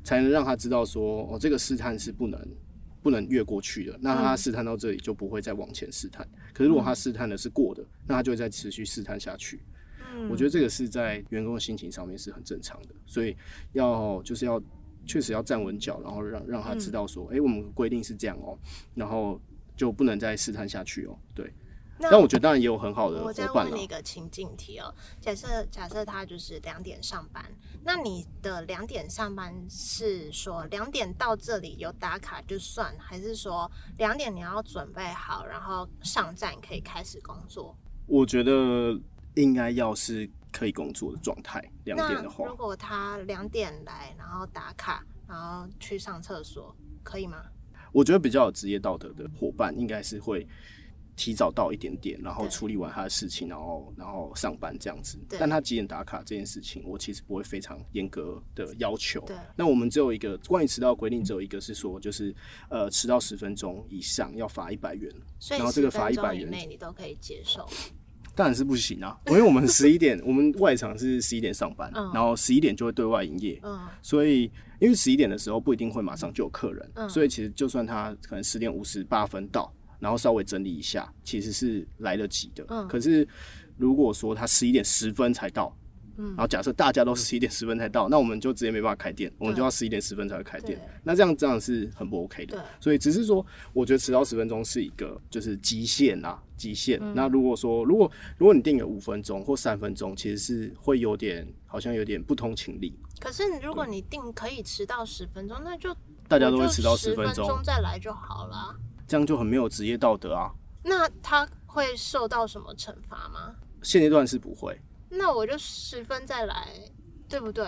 [0.04, 2.38] 才能让他知道说，哦，这个试探是不能
[3.02, 3.98] 不能越过去的。
[4.00, 6.26] 那他试探到这里就不会再往前试探。
[6.52, 9.60] 可是如果他试探的是过的，那他就会再持续试探下去。
[10.30, 13.36] 我觉得这个是在员工的心情上面是很正常的，所以
[13.72, 14.60] 要就是要
[15.06, 18.58] 确实要站稳脚，然后让让他知道说，哎，我们规定是这样哦，
[18.94, 19.40] 然后
[19.76, 21.52] 就不能再试探下去哦，对。
[22.00, 23.26] 那但我觉得当然也有很好的伙伴。
[23.26, 27.44] 我再问你一个情境题哦，假设假设他就是两点上班，
[27.84, 37.76] 那你的两点上班是说两点到这里有打卡就算，还是说两点你要准备好，然后上站可以开始工作？
[38.06, 38.98] 我觉得
[39.34, 41.62] 应该要是可以工作的状态。
[41.84, 47.44] 两点的话，如果他两点来，然后打卡，然后去上厕所，可以吗？
[47.90, 50.46] 我觉得比较有职业道德的伙伴应该是会。
[51.18, 55.18] 提早到一点点，然后处理完他的事情，然后然后上班这样子。
[55.28, 59.20] 但他几点打卡这件事情，我其实不会非常严格的要求。
[59.26, 59.36] 对。
[59.56, 62.32] 那我们只有一个关于迟到规定，只有一个是说，就是
[62.70, 65.12] 呃迟到十分钟以上要罚一百元。
[65.50, 67.68] 然后这个罚一百元内你都可以接受？
[68.36, 73.58] 当然是不行啊， 因为我们十一点，我们外场是十一点上班，然后十一点就会对外营业。
[73.64, 73.80] 嗯。
[74.00, 74.44] 所以
[74.78, 79.74] 因为十一点的时候不一定会马上就有客人，所以其实就算他可能十点五十八分到。
[79.98, 82.64] 然后稍微整理一下，其实是来得及的。
[82.68, 82.86] 嗯。
[82.88, 83.26] 可是
[83.76, 85.74] 如果说他十一点十分才到，
[86.20, 90.80] 嗯，然后假设大家都是十一点十分才到，那我们就直接没办法开店，我们就要十一点十分才会开店。
[91.04, 92.56] 那这样这样是很不 OK 的。
[92.56, 92.64] 对。
[92.80, 97.00] 所以只是说，我觉得迟到十分钟是一个就是极限啊，极限。
[97.14, 102.92] 那如果说如果如果你定个五分钟或三分钟，其实是会有点好像有点不通情理。
[103.20, 105.94] 可是如果你定可以迟到十分钟，那就
[106.26, 108.76] 大家都会迟到十分钟再来就好了。
[109.08, 110.52] 这样就很没有职业道德啊！
[110.84, 113.54] 那他会受到什么惩罚吗？
[113.82, 114.78] 现阶段是不会。
[115.08, 116.68] 那我就十分再来，
[117.28, 117.66] 对不对？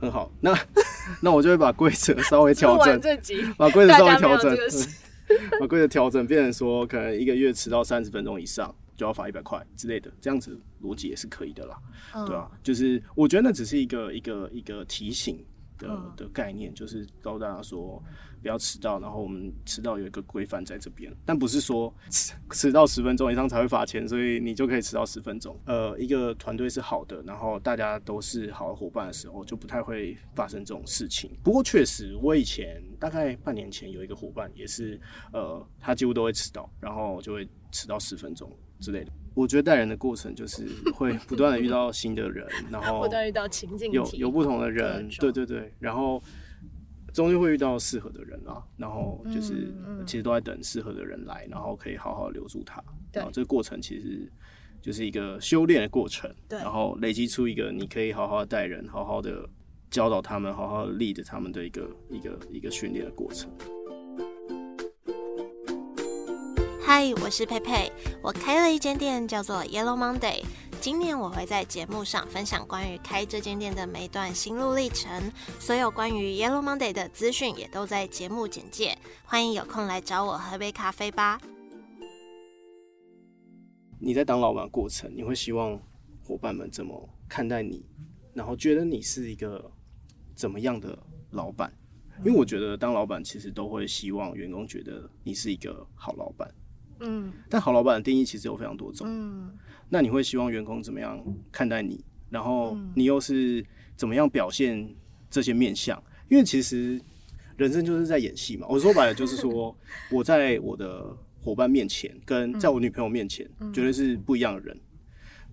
[0.00, 0.56] 很好，那
[1.20, 3.00] 那我就会把规则稍微调整，
[3.58, 4.56] 把规则稍微调整，
[5.58, 11.76] 把规则调整，变成说可能一个月迟到三十分钟以上就要罚一百块之类的，这样子逻辑也是可以的啦，
[12.14, 15.44] 嗯、对啊，就是我觉得那只是一个一个一个提醒。
[15.78, 18.02] 的的概念就是告诉大家说
[18.42, 25.58] 不要迟到，然后我们迟到有一个规范在这边，但不是说迟 迟到十分钟以上才会罚钱，所以你就可以迟到十分钟。
[25.64, 31.30] 呃，一个团队是好的，然后大家都是好的伙伴的时候，就不太会发生这种事情。
[31.42, 35.00] 不过确实，我以前大概半年前有一个伙伴也是，
[35.32, 39.10] 呃，他几乎都会迟到，然后就会迟到十分钟之类的。
[39.36, 46.22] 我觉得带人的过程就是会不断的遇到新的人，然后不断遇到情境，有有不同的人，对对对，然后
[47.12, 49.74] 终究会遇到适合的人啊，然后就是
[50.06, 52.82] 其实都在等适合的人来，然后可以好好留住他。
[53.12, 54.26] 然后这个过程其实
[54.80, 59.46] 就是一个修炼的过程，然后累积出一个你可以好好的带人，好好的
[59.90, 63.50] 教导他们，好好的 lead 他们的一个一个一个训练的过程。
[66.98, 67.92] 嗨，我是佩佩。
[68.22, 70.42] 我开了一间店，叫做 Yellow Monday。
[70.80, 75.30] 今年我会在节目上分享关于开这间店的每一段心路历程。
[75.60, 78.96] 所有关于 Yellow Monday 的资讯也都在节目简介。
[79.26, 81.38] 欢迎有空来找我喝杯咖啡吧。
[83.98, 85.78] 你在当老板过程，你会希望
[86.24, 87.84] 伙伴们怎么看待你？
[88.32, 89.70] 然后觉得你是一个
[90.34, 90.98] 怎么样的
[91.32, 91.70] 老板？
[92.20, 96.50] 因为我觉得当老板其实都会希望员工觉得你是一个好老板。
[97.00, 99.06] 嗯，但好老板的定义其实有非常多种。
[99.08, 99.52] 嗯，
[99.88, 102.04] 那你会希望员工怎么样看待你？
[102.30, 104.94] 然后你又是怎么样表现
[105.30, 106.02] 这些面相？
[106.28, 107.00] 因为其实
[107.56, 108.66] 人生就是在演戏嘛。
[108.68, 109.76] 我说白了就是说，
[110.10, 114.78] 我在我的伙伴面前跟在我女朋友面前绝对是不一样的人。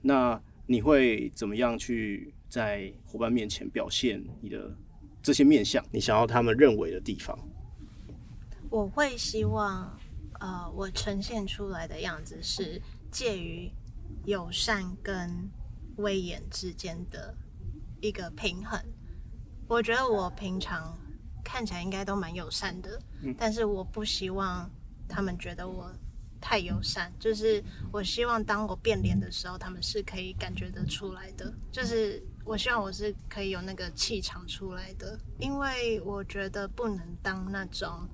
[0.01, 4.75] 那你会怎么样去在伙伴面前表现你的
[5.21, 5.83] 这些面相？
[5.91, 7.37] 你想要他们认为的地方？
[8.69, 9.95] 我会希望，
[10.43, 13.71] 呃，我呈现出来的样子是介于
[14.25, 15.49] 友善跟
[15.95, 17.33] 威严之间的
[18.01, 18.77] 一个平衡。
[19.69, 20.97] 我觉得我平常
[21.45, 24.69] 看起来应该都蛮友善的，嗯，但是我不希望
[25.07, 25.89] 他们觉得我
[26.41, 27.09] 太友善。
[27.17, 31.53] 就是我希望当我变脸的时候，他们是可以感觉得出来的。
[31.71, 38.05] 就是我希望我是可以有那个气场出来的，因为我觉得不能当那种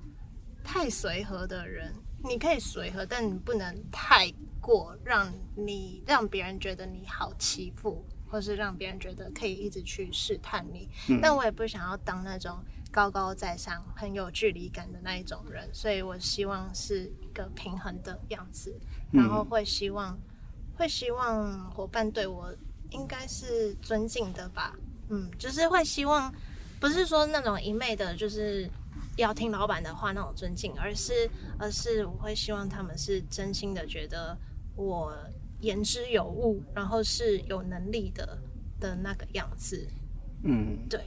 [0.62, 1.92] 太随和的人。
[2.24, 8.04] 你可以随和，但你不能太过，让你让别人觉得你好欺负。
[8.32, 12.56] 或是让别人觉得可以一直去试探你，嗯，但我也不想要当那种
[12.88, 18.72] 高高在上、很有距离感的那一种人，所以我希望是一个平衡的样子，
[19.10, 20.16] 然后会希望
[20.76, 22.54] 会希望伙伴对我
[22.90, 24.76] 应该是尊敬的吧，
[25.08, 26.32] 嗯，就是会希望
[26.78, 28.70] 不是说那种一昧的，就是
[29.20, 34.36] 要听老板的话那种尊敬，而是而是我会希望他们是真心的觉得
[34.76, 35.14] 我。
[35.62, 38.38] 言之有物，然后是有能力的
[38.80, 39.86] 的那个样子。
[40.42, 40.98] 嗯，对，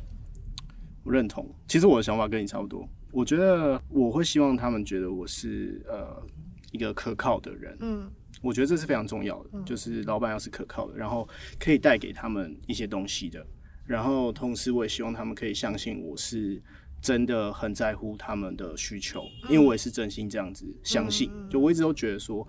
[1.03, 1.51] 我认同。
[1.67, 2.87] 其实我的想法跟你差不多。
[3.11, 6.23] 我觉得我会希望他们觉得我是呃
[6.71, 7.75] 一个可靠的人。
[7.79, 8.11] 嗯，
[8.43, 11.27] 我觉得这是非常重要的，嗯、就是老板要是可靠的，然后
[11.59, 13.43] 可以带给他们一些东西的。
[13.87, 16.61] 然后同时，我也希望他们可以相信我是
[17.03, 21.29] 真的很在乎他们的需求，嗯、因为我也是真心这样子相信。
[21.31, 22.47] 嗯、就我一直都觉得说。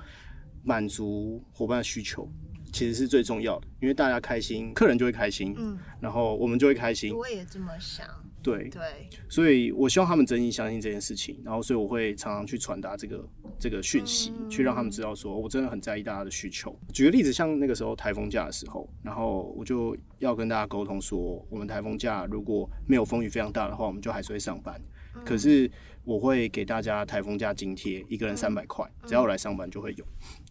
[0.66, 2.26] 满足伙伴的需求
[2.72, 7.14] 其实是最重要的，因为大家开心，客人就会开心，嗯，然后我们就会开心。
[7.14, 8.08] 我也这么想。
[8.44, 13.26] 对对，所以我希望他们真心相信这件事情，然后所以我会常常去传达这个
[13.58, 16.78] 这个讯息，嗯，去让他们知道说我真的很在意大家的需求。
[16.92, 24.78] 举个例子，像那个时候台风假的时候，然后我就要跟大家沟通说，我们台风假如果没有风雨非常大的话，我们就还是会上班。
[25.24, 25.70] 可是
[26.04, 30.04] 我会给大家台风假津贴，一个人三百块，只要我来上班就会有。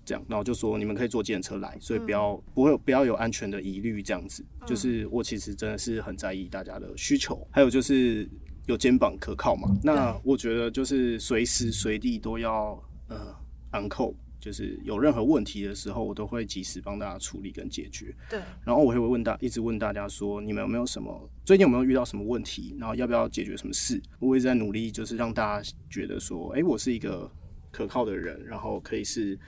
[0.06, 4.04] 这样，然后就说你们可以坐计程车来，所以不要不会不要有安全的疑虑。
[4.04, 8.30] 这样子，就是我其实真的是很在意大家的需求，还有就是
[8.66, 9.70] 有肩膀可靠嘛。
[9.82, 13.34] 那我觉得就是随时随地都要呃
[13.72, 14.14] on call，
[14.44, 18.14] 就是有任何问题的时候，我都会及时帮大家处理跟解决。
[18.30, 24.02] 对，然后我会问大一直问大家说，你们有没有什么最近有没有遇到什么问题，然后要不要解决什么事？
[24.20, 27.32] 我一直在努力，就是让大家觉得说，哎，我是一个
[27.72, 29.40] 可靠的人，然后可以是。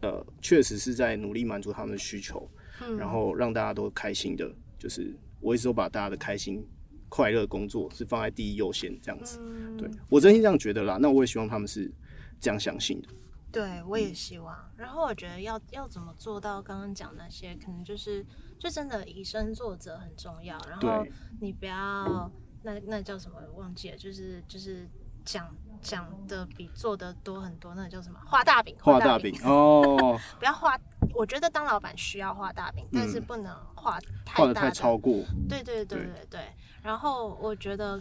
[0.00, 2.48] 呃，确实是在努力满足他们的需求，
[2.82, 4.48] 嗯，然后让大家都开心的。
[4.78, 6.64] 就是我一直都把大家的开心、
[7.08, 9.40] 快乐工作是放在第一优先，这样子。
[9.42, 10.98] 嗯，对，我真心这样觉得啦。
[11.02, 11.90] 那我也希望他们是
[12.38, 13.08] 这样相信的。
[13.50, 14.54] 对，我也希望。
[14.56, 18.24] 嗯，然后我觉得要要怎么做到刚刚讲那些，可能就是
[18.58, 20.58] 就真的以身作则很重要。
[20.68, 21.06] 然后
[21.40, 22.30] 你不要
[22.62, 24.88] 那那叫什么忘记了，就是就是
[25.24, 25.54] 讲。
[25.80, 28.18] 讲的比做的多很多，那个叫什么？
[28.26, 30.18] 画大饼，画大饼哦！
[30.36, 30.76] 不要画，
[31.14, 35.22] 我觉得当老板需要画大饼，嗯，但是不能画太大的，画得太超过。
[35.48, 36.40] 对对对对对，对。
[36.82, 37.96] 然后我觉得，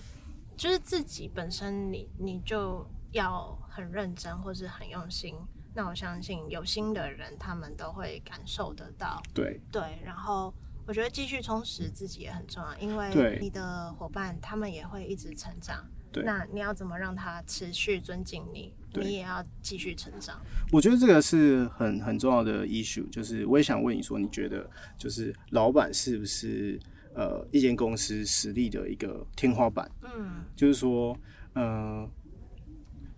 [0.57, 2.83] 就是自己本身你，你你就
[3.17, 5.35] 要很认真或是很用心。
[5.75, 9.21] 那我相信有心的人，他们都会感受得到。
[9.33, 9.81] 对对。
[10.03, 10.53] 然后
[10.87, 15.85] 我觉得继续充实自己也很重要，因为你的伙伴他们也会一直成长。
[16.09, 18.73] 对那你要怎么让他持续尊敬你？
[18.93, 20.41] 你也要继续成长。
[20.71, 26.79] 我觉得这个是很很重要的 issue，就是我也想问你说，你觉得就是老板是不是
[27.13, 29.91] 呃一间公司实力的一个天花板？
[30.01, 31.15] 嗯，就是说，
[31.53, 32.09] 呃，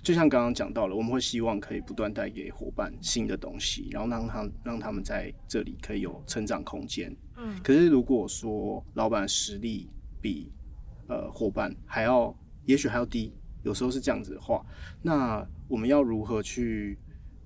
[0.01, 7.15] 就像刚刚讲到了，我们会希望可以不断带给伙伴新的东西，然后让他让他们在这里可以有成长空间。
[7.35, 9.89] 嗯，可是如果说老板实力
[10.21, 10.51] 比
[11.07, 12.33] 呃伙伴还要
[12.65, 14.65] 也许还要低，有时候是这样子的话，
[15.01, 16.97] 那我们要如何去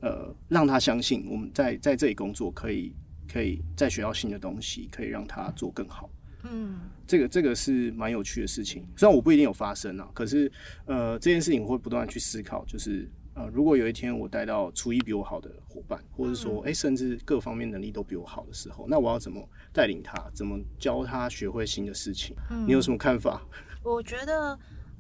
[0.02, 2.96] 呃让他相信我们在在这里工作可以
[3.28, 6.08] 可以再学到新的东西，可以让他做更好？
[6.44, 8.86] 嗯，这个这个是蛮有趣的事情。
[8.96, 10.52] 虽然我不一定有发生啊，可是
[10.86, 19.42] 呃，这件事情我会不断去思考，就是呃，如果有一天我带到厨艺比我好的伙伴，或者说哎、欸，甚至各方面能力都比我好的时候，那我要怎么
[19.72, 22.36] 带领他，怎么教他学会新的事情？
[22.52, 23.42] 嗯、你有什么看法？
[23.84, 24.58] 我觉得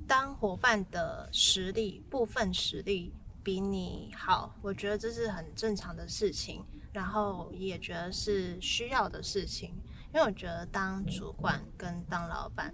[0.07, 3.11] 当伙伴的实力部分实力
[3.43, 6.63] 比你好，我觉得这是很正常的事情。
[6.93, 9.73] 然后也觉得是需要的事情，
[10.13, 12.73] 因为我觉得当主管跟当老板，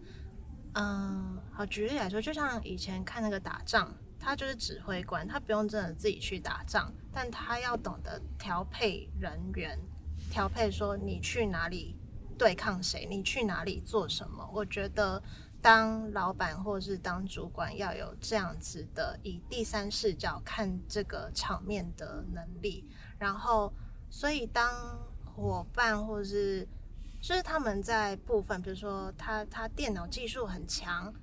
[0.74, 9.80] 嗯，好，举例来说，就像以前看那个打仗，他就是指挥官，他不用真的自己去打仗，但他要懂得调配人员，
[10.30, 11.96] 调配说你去哪里
[12.38, 14.50] 对抗谁，你去哪里做什么。
[14.54, 15.24] 我觉得
[15.62, 22.86] 当老板或是当主管要有这样子的以第三视角看这个场面的能力，
[23.18, 23.74] 然后。
[24.12, 24.68] 所以，当
[25.24, 26.68] 伙伴或是
[27.22, 31.14] 就是他们在部分，比如说他他电脑技术很强，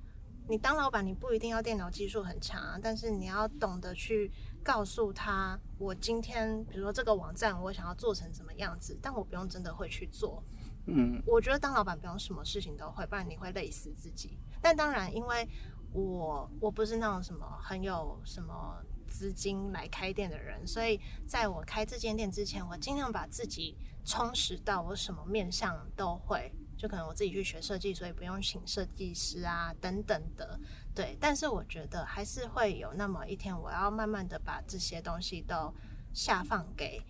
[0.47, 4.31] 你当老板你不一定要电脑技术很强啊，但是你要懂得去
[4.63, 10.43] 告诉他，我今天比如说这个网站我想要做成什么样子，但我不用真的会去做。
[10.85, 14.39] 嗯，我觉得当老板不用什么事情都会，不然你会累死自己。
[14.61, 15.49] 但当然，因为
[15.91, 18.81] 我我不是那种什么很有什么。
[19.07, 26.51] 资金来开店的人，所以在我开这间店之前，我尽量把自己充实到我什么面向都会。
[26.77, 30.59] 就可能我自己去学设计，所以不用请设计师啊等等的。
[30.93, 35.73] 对，但是我觉得还是会有那么一天，我要慢慢的把这些东西都
[36.13, 37.01] 下放给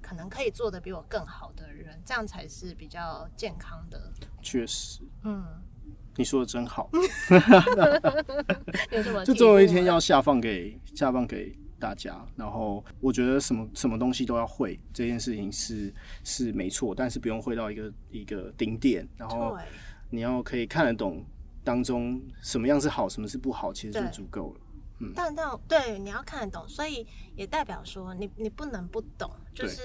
[0.00, 4.12] 可能可以做得比我更好的人，这样才是比较健康的。
[4.40, 5.60] 确实，嗯。
[6.16, 6.90] 你说的真好，
[9.24, 12.22] 就总有一天要下放给下放给大家。
[12.36, 15.92] 然后我觉得什么什么东西都要会，这件事情是
[16.22, 19.08] 是没错，但是不用会到一个一个顶点。
[19.16, 19.56] 然后
[20.10, 21.24] 你要可以看得懂
[21.64, 24.60] 当中什么样是好，什么是不好，其实就足够了。
[24.98, 29.80] 嗯，但但对你要看得懂，所以也代表说你你不能不懂，就是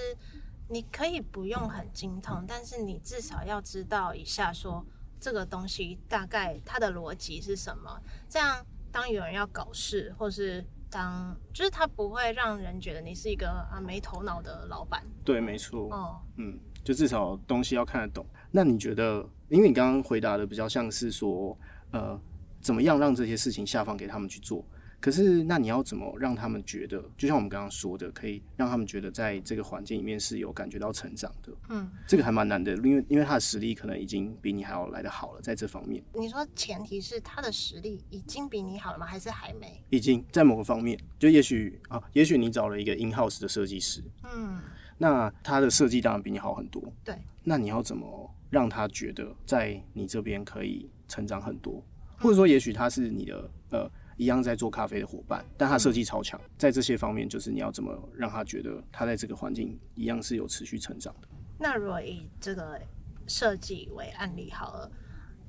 [0.68, 4.84] 你可以不用很精通，但是你至少要知道一下说。
[5.20, 8.00] 这个东西大概它的逻辑是什么？
[8.28, 15.04] 这样当有人要搞事，或是当就是他不会让人觉得你是一个啊没头脑的老板。
[15.24, 15.88] 对，没错。
[15.90, 18.24] 哦，嗯，就至少东西要看得懂。
[18.50, 21.56] 那你觉得，因为你刚刚回答的比较像是说，
[21.90, 22.18] 呃，
[22.60, 24.64] 怎么样让这些事情下放给他们去做？
[24.98, 31.52] 可是，那你要怎么让他们觉得，就像我们刚刚说的，可以让他们觉得在这个环境里面是有感觉到成长的？
[31.68, 36.02] 嗯，这个还蛮难的，因为因为他的实力可能已经比你还要来得好了，在这方面。
[36.14, 39.06] 你说前提是他的实力已经比你好了吗？
[39.06, 39.80] 还是还没？
[39.90, 44.58] 已经在某个方面，就也许啊，也许你找了一个 in house 的设计师，嗯，
[44.98, 46.82] 那他的设计当然比你好很多。
[47.04, 51.80] 对，那你要怎么让他觉得在你这边可以成长很多？
[52.18, 53.88] 或者说，也许他是你的呃。
[54.16, 61.28] 一样在做咖啡的伙伴，但他设计超强，在这些方面，就是你要怎么让他觉得他在这个环境一样是有持续成长的。
[61.58, 62.80] 那如果以这个
[63.26, 64.90] 设计为案例好了，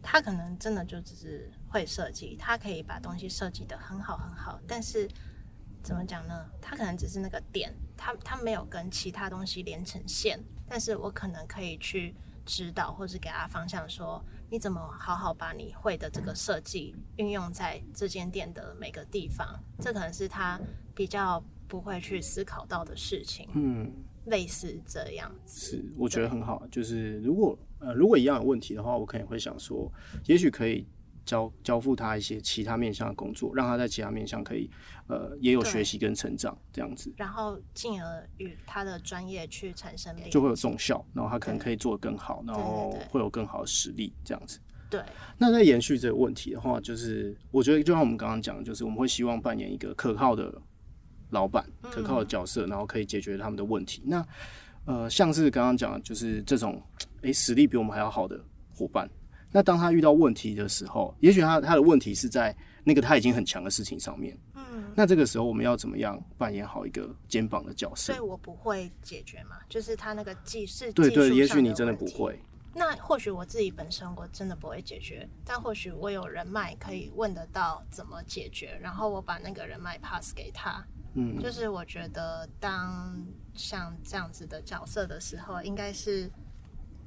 [0.02, 5.08] 他可能真的就只是会设计，他可以把东西设计得很好很好，但是
[5.82, 6.46] 怎么讲呢？
[6.62, 10.38] 他可能只是那个点，他他没有跟其他东西连成线，
[10.68, 12.14] 但是我可能可以去
[12.46, 14.22] 指导或是给他方向说。
[14.50, 19.46] 你怎么好好把你会的这个设计运用在这间店的每个地方？
[19.80, 20.60] 这可能是他
[20.96, 23.50] 比较不会去思考到的事情。
[23.54, 23.92] 嗯，
[24.26, 25.72] 类似这样子。
[25.72, 26.66] 是，我觉得很好。
[26.72, 29.92] 就是如果呃，如果一样有问题的话，我可能会想说，
[30.26, 30.88] 也许可以
[31.28, 34.68] 交交付他一些其他面向的工作，让他在其他面向可以
[35.08, 37.14] 呃也有学习跟成长这样子。
[37.18, 44.58] 然后进而与他的专业去产生就会有重效，然后他可能可以做得更好，然后会有更好的实力这样子。
[44.90, 45.02] 对。
[45.38, 50.60] 那在延续这个问题的话，就是我觉得就像我们刚刚讲的，就是我们会希望扮演一个可靠的
[51.32, 54.02] 老板，可靠的角色，然后可以解决他们的问题。
[54.06, 54.28] 嗯、那
[54.86, 56.82] 呃，像是刚刚讲的，就是这种
[57.24, 58.40] 诶实力比我们还要好的
[58.74, 59.10] 伙伴。
[59.52, 64.38] 那当他遇到问题的时候，也许他他的问题是在那个他已经很强的事情上面。
[64.56, 68.14] 嗯，那这个时候我们要怎么样扮演好一个肩膀的角色？
[68.14, 72.38] 所以我不会解决嘛，就是他那个技是对对，也许你真的不会。
[72.74, 80.86] 那或许我自己本身我真的不会解决，但或许我有人脉可以问得到怎么解决，然后我把那个人脉 pass 给他。
[81.14, 83.18] 嗯，就是我觉得当
[83.56, 86.30] 像这样子的角色的时候，应该是。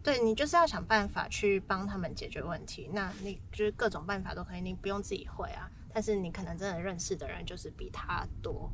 [0.02, 8.70] 对，你就是要想办法去帮他们解决问题，那你就是各种办法都可以，你不用自己会啊，但是你可能真的认识的人就是比他多。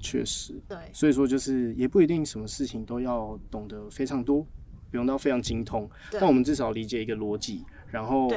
[0.00, 4.42] 确实，对，所以说就是也不一定什么事情都要懂得非常多，
[4.90, 8.32] 不用到非常精通，但我们至少理解一个逻辑，然后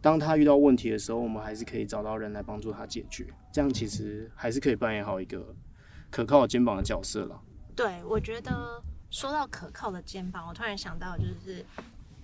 [0.00, 3.26] 当他遇到问题的时候，我们还是可以找到人来帮助他解决。
[3.52, 5.52] 这样其实还是可以扮演好一个
[6.10, 7.42] 可靠的肩膀的角色了。
[7.74, 8.80] 对，我觉得
[9.10, 11.64] 说到可靠的肩膀，我突然想到就是，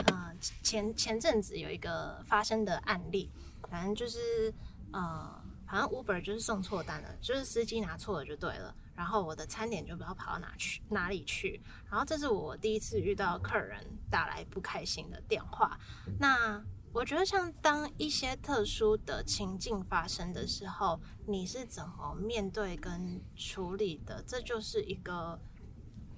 [0.06, 0.32] 呃，
[0.62, 3.30] 前前阵子有一个发生的案例，
[3.68, 4.54] 反正就是
[4.92, 5.42] 呃。
[5.68, 11.60] 好像 Uber 就是送错单了，就是司机拿错了就对了，然后我的餐点就不知道跑到哪去哪里去，
[11.90, 15.76] 然后这是我第一次遇到客人打来不开心的电话。
[16.20, 24.22] 那我觉得像当一些特殊的情境发生的时候，你是怎么面对跟处理的？
[24.24, 25.36] 这就是一个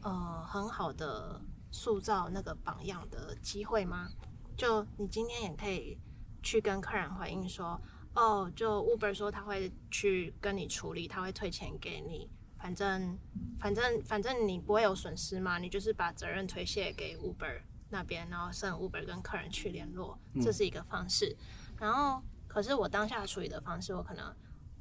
[0.03, 1.41] 呃很好的
[1.71, 4.09] 塑造那个榜样的机会吗？
[4.57, 5.99] 就你今天也可以
[6.43, 7.81] 去跟客人回应说。
[8.15, 12.29] 哦，oh, 就 Uber 说他会去跟你处理，他会退钱给你，
[12.59, 13.17] 反正
[13.61, 21.37] 反正反正你不会有损失嘛，你就是把责任推卸给 Uber 那边，然后剩 Uber 跟客人去联络，这是一个方式。
[21.79, 24.35] 嗯、然后，可是我当下处理的方式，我可能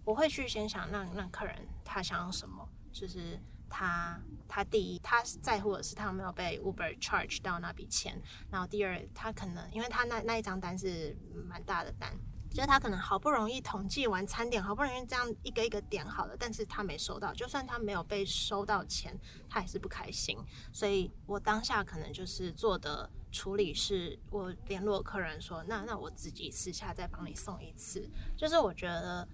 [0.03, 3.39] 我会去先想让让客人他想要什么，就是
[3.70, 11.15] 他他第一他在乎的是他有没有被 Uber charge 到那笔钱，然后第二他可能因为他那那一张单是
[11.47, 12.11] 蛮大的单。
[12.58, 17.32] 就是他可能好不容易统计完餐点，好不容易这样一个一个点好了，但是他没收到。
[17.32, 19.16] 就算他没有被收到钱，
[19.47, 20.36] 他也是不开心。
[20.74, 28.10] 所以我当下可能就是做的处理是，我联络客人说，那那我自己私下再帮你送一次。
[28.36, 29.28] 就是我觉得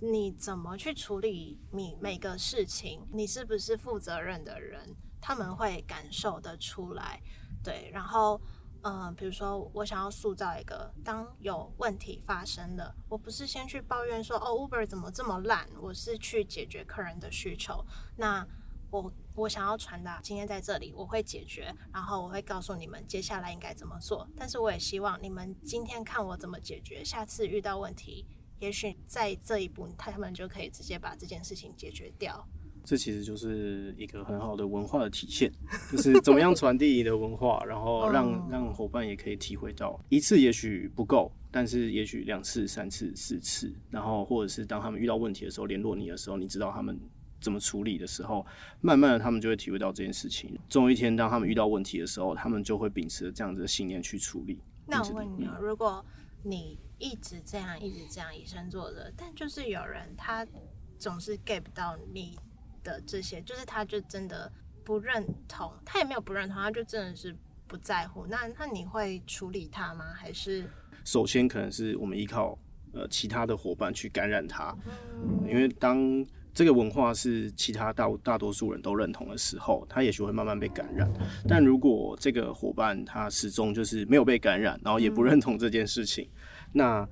[0.00, 7.20] 你怎么去处理你每个事情，你是不是负责任的人，他们会感受得出来。
[7.62, 8.40] 对，然后。
[8.82, 17.84] 嗯，比如说我想要塑造一个，当有问题发生了，我不是先去抱怨说，哦，Uber 怎么这么烂，我是去解决客人的需求。
[18.16, 18.46] 那
[18.90, 24.28] 我我想要传达，今天在这里我会解决，然后我会告诉你们接下来应该怎么做。
[24.36, 28.26] 但是我也希望你们今天看我怎么解决，下次遇到问题，
[28.58, 32.46] 也许在这一步他们就可以直接把这件事情解决掉。
[32.84, 35.52] 这其实就是一个很好的文化的体现，
[35.90, 46.98] 就是怎么样传递你的文化，然后让让伙伴也可以体会到，一次也许不够，但是也许两次、三次、四次，然后或者是当他们遇到问题的时候联络你的时候，你知道他们
[47.40, 48.44] 怎么处理的时候，
[48.80, 50.58] 慢慢的他们就会体会到这件事情。
[50.68, 54.58] 总有一天，当他们遇到问题的时候，他们就会秉持着这样子的信念去处理。
[54.86, 56.04] 那我问你啊，如果
[56.42, 60.44] 你一直这样、一直这样以身作则，但就是有人他
[60.98, 62.36] 总是 get 不到你。
[62.82, 64.50] 的这些，就是他就真的
[64.84, 67.34] 不认同，他也没有不认同，他就真的是
[67.66, 68.26] 不在乎。
[68.26, 70.04] 那那你会处理他吗？
[70.14, 70.64] 还是
[71.04, 72.58] 首先可能是我们依靠
[72.92, 76.24] 呃其他的伙伴去感染他，嗯，因为当
[76.54, 81.10] 这个文化是其他大大多数人都认同的时候，他也许会慢慢被感染。
[81.48, 86.30] 但如果这个伙伴他始终就是没有被感染，然后也不认同这件事情，嗯，
[86.72, 87.08] 那。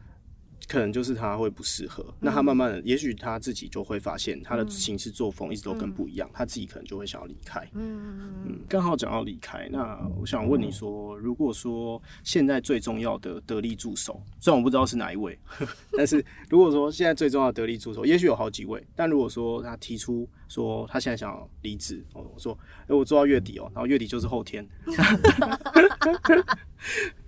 [0.70, 7.68] 可能就是他会不适合，那他慢慢的，嗯、也许他自己就会发现他的行事作风一直都跟不一样，嗯、他自己可能就会想要离开。
[7.74, 15.36] 嗯嗯，刚好讲到离开，那我想问你说，如果说现在最重要的得力助手，虽然我不知道是哪一位，
[15.98, 24.64] 但是如果说现在最重要的得力助手，也许有好几位，但如果说他提出说他现在想要离职，我说，哎、欸，我做到月底哦，然后月底就是后天。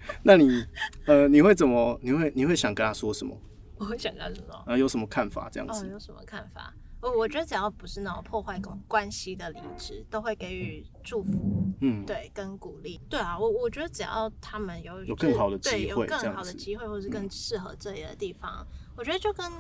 [0.23, 0.65] 那你，
[1.07, 1.99] 呃，你会怎么？
[2.03, 3.37] 你会你会想跟他说什么？
[3.77, 4.65] 我会想跟他说什么？
[4.67, 5.49] 呃，有什么看法？
[5.51, 5.87] 这样子？
[5.87, 6.73] 哦，有什么看法？
[7.01, 13.01] 我我觉得只要不是那种破坏关关系的离职，都会给予祝福，嗯，对，跟鼓励。
[13.09, 19.51] 对啊，我我觉得只要他们有有更好的机会，对，有更好的机会，或者是更适合这里的地方，嗯，我觉得就跟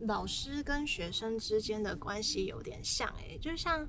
[0.00, 3.88] 老师跟学生之间的关系有点像，欸，诶，就像。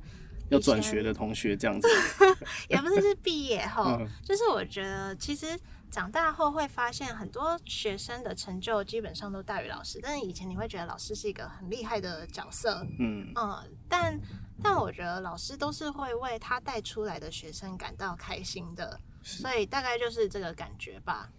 [0.49, 1.87] 要转学的同学这样子，
[2.69, 5.57] 也不是是毕业后，嗯、 就是我觉得其实
[5.89, 13.31] 长大后会发现很多学生的成就基本上都大于老师，但是以前你会觉得老师是一个很厉害的角色，嗯。
[13.35, 14.19] 嗯，但
[14.61, 21.29] 但我觉得老师都是会为他带出来的学生感到开心的，所以大概就是这个感觉吧，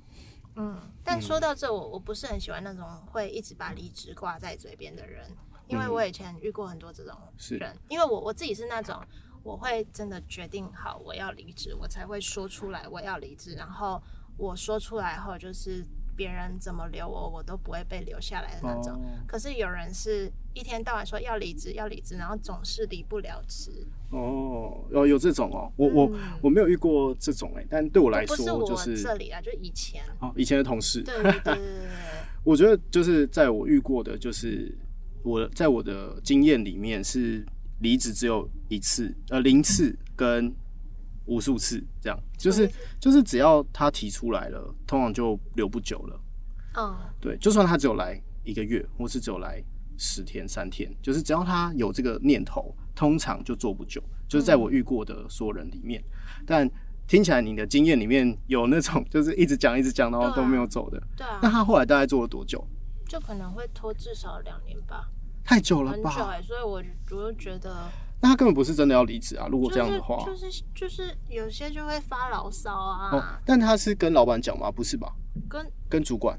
[0.56, 0.80] 嗯。
[1.04, 5.28] 但说到这，我我不是很喜欢那种会一直把离职挂在嘴边的人。
[5.70, 7.14] 因为我以前遇过很多这种
[7.58, 9.00] 人，是因为我我自己是那种，
[9.42, 14.02] 我会真的决定好我要离职，我才会说出来我要离职，然后
[14.36, 15.84] 我说出来后，就是
[16.16, 18.92] 别人怎么留我，我都不会被留下来的那种。
[18.92, 23.86] 哦、可是有人是一天到晚说要离职要离职，然后总是离不了职。
[24.10, 26.12] 哦，哦有这种哦，我、嗯、我
[26.42, 31.00] 我没有遇过这种哎，但对我来说就是不是我这里啊，就以前哦，以前的同事。
[31.02, 31.88] 对对对对对。
[32.42, 34.76] 我觉得就是在我遇过的，就是。
[35.22, 37.44] 我在我的经验里面是
[37.80, 40.52] 离职只有一次，呃，零次跟
[41.26, 42.68] 无数次，这样就是
[42.98, 46.20] 就是只要他提出来了，通常就留不久了。
[46.76, 49.62] 嗯，对，就算他只有来一个月，或是只有来
[49.98, 54.02] 十天、三天，就是只要他有这个念头，通常就做不久。
[54.28, 56.00] 就是在我遇过的所有人里面，
[56.38, 56.70] 嗯、但
[57.08, 61.02] 听起来你的经验里面有那种 就是一直讲一直讲，然后都没有走的。
[61.16, 61.40] 对啊。
[61.42, 62.64] 那他后来大概做了多久？
[63.10, 65.08] 就可能会拖至少两年吧。
[65.42, 66.10] 太久了吧？
[66.10, 67.74] 很久哎、欸，所以我我就觉得。
[68.20, 69.48] 那他根本不是真的要离职啊！
[69.50, 73.24] 如果这样的话，就是就是、就是、有些就会发牢骚啊、哦。
[73.44, 74.70] 但他是跟老板讲吗？
[74.70, 75.12] 不是吧？
[75.48, 76.38] 跟跟主管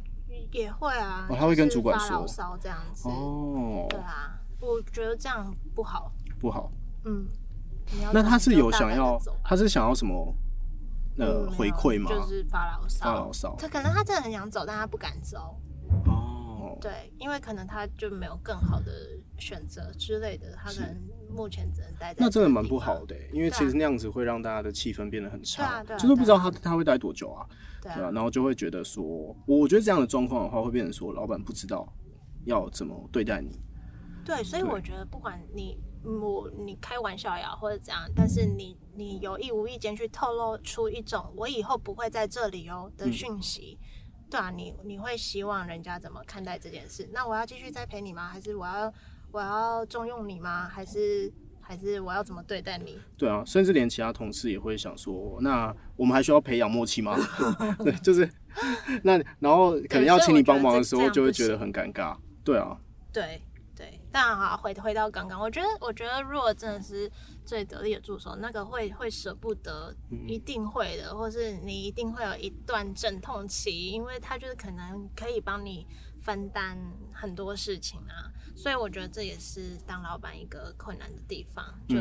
[0.51, 1.27] 也会啊。
[1.29, 3.09] 哦，他会跟主管说发牢骚这样子。
[3.09, 3.85] 哦。
[3.89, 6.09] 对啊，我觉得这样不好。
[6.39, 6.71] 不好。
[7.03, 7.27] 嗯。
[8.13, 10.33] 那他是有想要，他是想要什么？
[11.17, 12.09] 呃，回馈吗？
[12.09, 13.05] 就是发牢骚。
[13.05, 13.55] 发牢骚。
[13.59, 15.59] 他可能他真的很想走，但他不敢走。
[16.81, 16.91] 哦。
[16.91, 18.91] 对，因为可能他就没有更好的
[19.37, 20.97] 选择之类的，他可能
[21.29, 22.17] 目前只能待在。
[22.19, 27.45] 那真的蛮不好的，因为其实那样子会让大家的气氛变得很差，就是不知道他他会待多久啊。
[27.81, 28.11] 对啊。
[28.11, 31.87] 然后就会觉得说，我觉得这样的状况的话，会变成说，老板不知道
[32.45, 33.59] 要怎么对待你。
[34.25, 35.77] 对，所以我觉得不管你。
[36.03, 43.85] 我你开玩笑呀，或者怎样，但是你你有意无意间去透露出一种我以后不会在这里哦的讯息，嗯、
[44.31, 47.07] 对啊，你你会希望人家怎么看待这件事？
[47.13, 48.27] 那我要继续栽培你吗？
[48.29, 48.91] 还是我要
[49.31, 50.67] 我要重用你吗？
[50.67, 52.97] 还是还是我要怎么对待你？
[53.17, 57.15] 对啊，甚至连其他同事也会想说，那我们还需要培养默契吗？
[57.83, 58.27] 对，就是
[59.03, 62.17] 那然后可能要请你帮忙的时候，就会觉得很尴尬。
[62.43, 62.77] 对啊，
[63.11, 63.41] 对。
[64.11, 67.09] 但好，回回到刚刚，我觉得，我觉得，如果真的是
[67.45, 69.95] 最得力的助手，那个会会舍不得，
[70.27, 75.87] 一定会的，或是你一定会有一段阵痛期，因为他就是可能可以帮你
[76.21, 76.77] 分担
[77.13, 81.65] 很多事情啊，所以我觉得这也是当老板一个困难的地方。
[81.87, 81.95] 就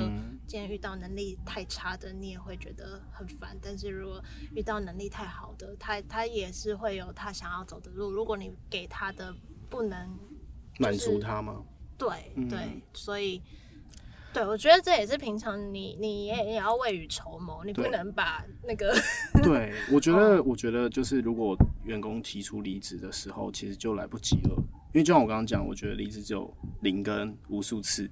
[0.49, 4.21] 今天遇到能力太差的，你也会觉得很烦；但是如果
[4.55, 8.11] 遇到能力太好的，他他也是会有他想要走的路。
[8.11, 9.33] 如果你给他的
[9.69, 10.19] 不能
[10.81, 11.63] 满足他吗？
[12.01, 13.41] 对对，嗯、所以
[14.33, 18.93] 对我觉得这也是平常你你也也要未雨绸缪，你不能把那个。
[19.43, 24.55] 对，我觉得我觉得就是如果员工提出离职的时候，其实就来不及了，
[24.93, 28.11] 因为就像我刚刚讲，我觉得离职只有零跟无数次。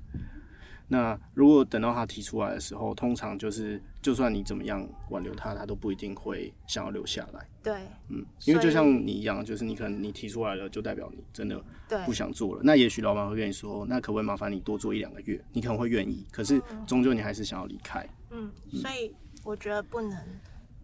[0.91, 7.47] 那如果等到他提出来的时候，通常就是就算你怎么样挽留他，他都不一定会想要留下来。
[7.63, 11.63] 对，嗯，因为就像你一样，就是你可能你提出来了，就代表你真的
[12.07, 12.63] 不想做了。
[12.65, 15.39] 那也许老板会跟你说，那可不可以麻烦你多做一两个月？
[15.53, 18.09] 你可能会愿意，可是终究你还是想要离开。
[18.31, 19.15] 嗯，所以
[19.45, 20.19] 我觉得不能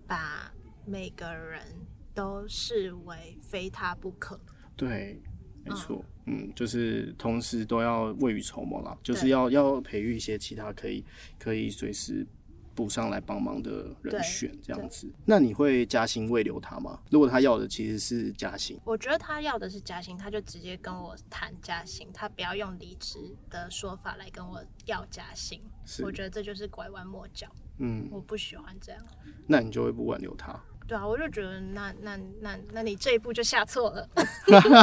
[0.06, 0.52] 把
[0.84, 1.62] 每个人
[2.12, 4.38] 都视为非他不可。
[4.76, 5.18] 对。
[5.64, 11.04] 没错，嗯，就是同时都要未雨绸缪啦，就是要要培育一些其他可以
[11.38, 12.26] 可以随时
[12.74, 15.08] 补上来帮忙的人选，这样子。
[15.24, 17.00] 那你会加薪未留他吗？
[17.10, 25.60] 如果他要的其实是加薪，我觉得他要的是加薪，他就直接跟我谈加薪，他不要用离职的说法来跟我要加薪。
[26.02, 27.46] 我觉得这就是拐弯抹角，
[27.78, 29.00] 嗯，我不喜欢这样。
[29.46, 30.60] 那你就会不挽留他？
[30.86, 34.08] 对啊，我就觉得那那那那你这一步就下错了。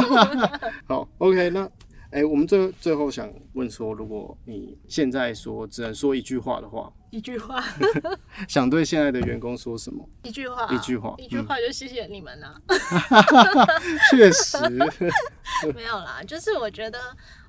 [0.86, 1.64] 好，OK，那
[2.10, 7.64] 哎、欸，我们最最后想问说，如果你现在说只能说一句话的话，一句话，
[8.48, 10.06] 想对现在的员工说什么？
[10.24, 12.60] 一句话，一句话，一句话就谢谢你们了。
[14.10, 14.58] 确实，
[15.74, 16.98] 没有啦，就是我觉得，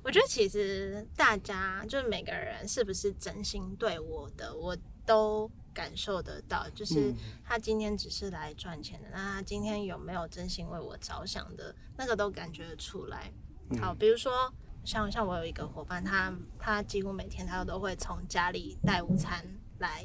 [0.02, 5.50] 我觉得其实大家就是每个人是不是真心对我的，我都。
[5.74, 7.12] 感受得到，就是
[7.44, 13.32] 他今天只是来赚钱的，嗯、那他今天有没有真心为我着想的，那个都感觉得出来。
[13.80, 14.50] 好，比如说
[14.84, 19.44] 像像我有一个伙伴，他他几乎每天他都会从家里带午餐
[19.78, 20.04] 来，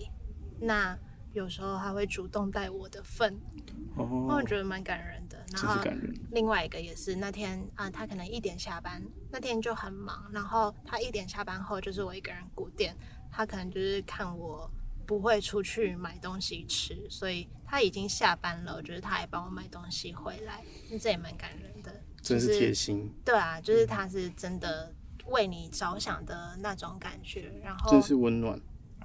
[0.59, 0.97] 那
[1.33, 3.39] 有时候他会主动带我的份，
[3.95, 5.37] 哦，我觉得蛮感人的。
[5.53, 5.81] 然后
[6.31, 12.95] 另外一个也是那天啊，他可能一点下班，那天就很忙，然后他一点下班后就是我一个人顾店，
[13.31, 14.69] 他可能就是看我。
[15.09, 18.75] 不会出去买东西吃，所以他已经下班了。
[18.75, 23.11] 我觉得他还帮我买东西回来，那这也蛮感人的，真是贴心。
[23.25, 24.93] 对啊，就是他是真的
[25.25, 28.61] 为你着想的那种感觉，然后真是温暖。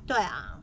[0.06, 0.62] 对啊，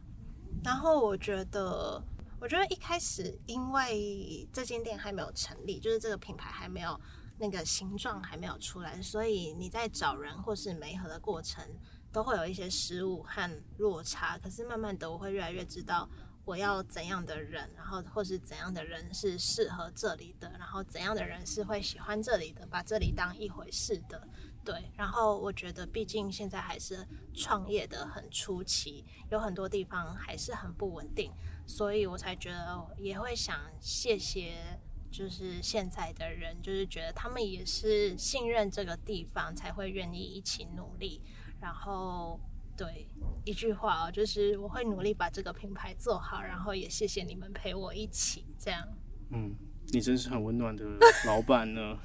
[0.63, 1.99] 然后我觉得，
[2.39, 7.01] 我觉得一开始因为这间店还没有成立，就是这个品牌还没有
[7.39, 11.65] 那个形状还没有出来，所以你在找人或是媒合的过程。
[12.11, 16.09] 都会有一些失误和落差，可是慢慢的我会越来越知道
[16.43, 24.27] 我要怎样的人，然后或是怎样的人是适合这里的，然后怎样的人是会喜欢这里的，把这里当一回事的。
[24.63, 31.31] 对，然后我觉得，毕竟现在还是创业的很初期，有很多地方还是很不稳定，
[31.65, 34.79] 所以我才觉得也会想谢谢，
[35.11, 41.21] 就是现在的人，就是觉得他们也是信任这个地方，才会愿意一起努力。
[41.61, 42.39] 然后，
[42.75, 43.07] 对，
[43.45, 48.85] 一句话哦，就是我会努力把这个品牌做好，然后也谢谢你们陪我一起这样。
[49.29, 49.55] 嗯，
[49.93, 50.83] 你真是很温暖的
[51.25, 51.97] 老板呢。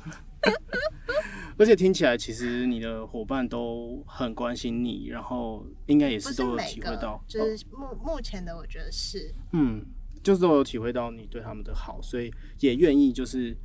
[1.59, 9.83] 而且听起来，其实你的伙伴都很关心你，然后应该也是都有体会到，就是目目前的，我觉得是，嗯，
[10.23, 12.31] 就是都有体会到你对他们的好，所以
[12.61, 13.57] 也愿意就是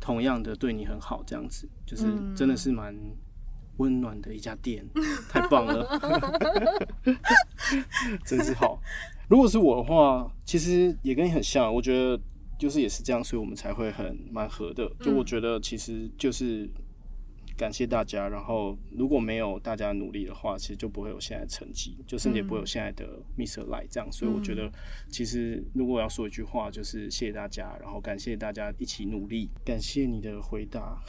[0.00, 2.04] 同样的对你很好，这样子，就是
[2.34, 2.92] 真的是蛮
[3.78, 4.84] 温暖的一家店，
[5.28, 5.86] 太棒了，
[8.24, 8.80] 真是好。
[9.28, 12.20] 如果是我的话，其实也跟你很像，我觉得。
[12.58, 14.88] 就是也是这样，所以我们才会很蛮合的。
[15.00, 16.70] 就我觉得，其实就是
[17.56, 18.28] 感谢大家。
[18.28, 23.64] 然后如果没有大家努力的话，其实就不会有现在的成绩，就甚至也不会有现在的 Mr.
[23.66, 24.12] Light 这样。
[24.12, 24.70] 所以我觉得，
[25.10, 29.50] 其实如果我要说一句话，就是谢谢大家，然后感谢大家一起努力。
[29.64, 31.02] 感谢你的回答。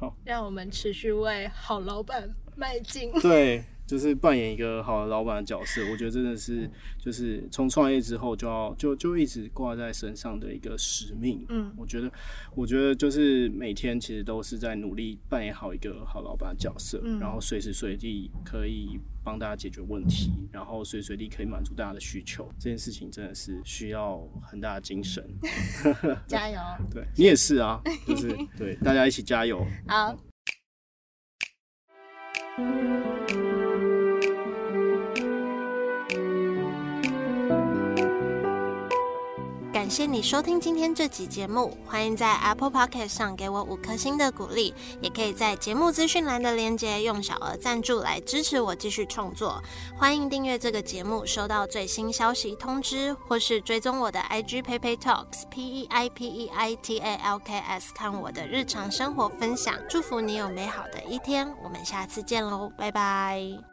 [0.00, 3.12] 好，让我们持续为好老板迈进。
[3.20, 3.62] 对。
[3.86, 11.44] 就是扮演一个好的老板的角色，我觉得真的是就是从创业之后就要就就一直挂在身上的一个使命。
[11.48, 12.08] 嗯，我觉得
[12.54, 22.50] 我觉得就是每天其实都是在努力扮演好一个好老板的角色，嗯，然后随时随地可以帮大家解决问题，然后随时随地可以满足大家的需求。
[22.58, 25.24] 这件事情真的是需要很大的精神。
[26.26, 26.58] 加油！
[26.90, 29.66] 对，你也是啊，就是对大家一起加油。
[29.86, 30.16] 好。
[39.90, 44.72] 感谢你收听今天这集节目，欢迎在 Apple Podcast 上给我五颗星的鼓励，
[45.02, 49.60] 也可以在节目资讯栏的链接用小额赞助来支持我继续创作。
[49.98, 59.74] 欢迎订阅这个节目，收到最新消息通知，或是追踪我的 IG Peipei Talks P E I P E I T A L K S，看我的日常生活分享。
[59.88, 63.69] 祝福你有美好的一天，我们下次见喽，拜拜。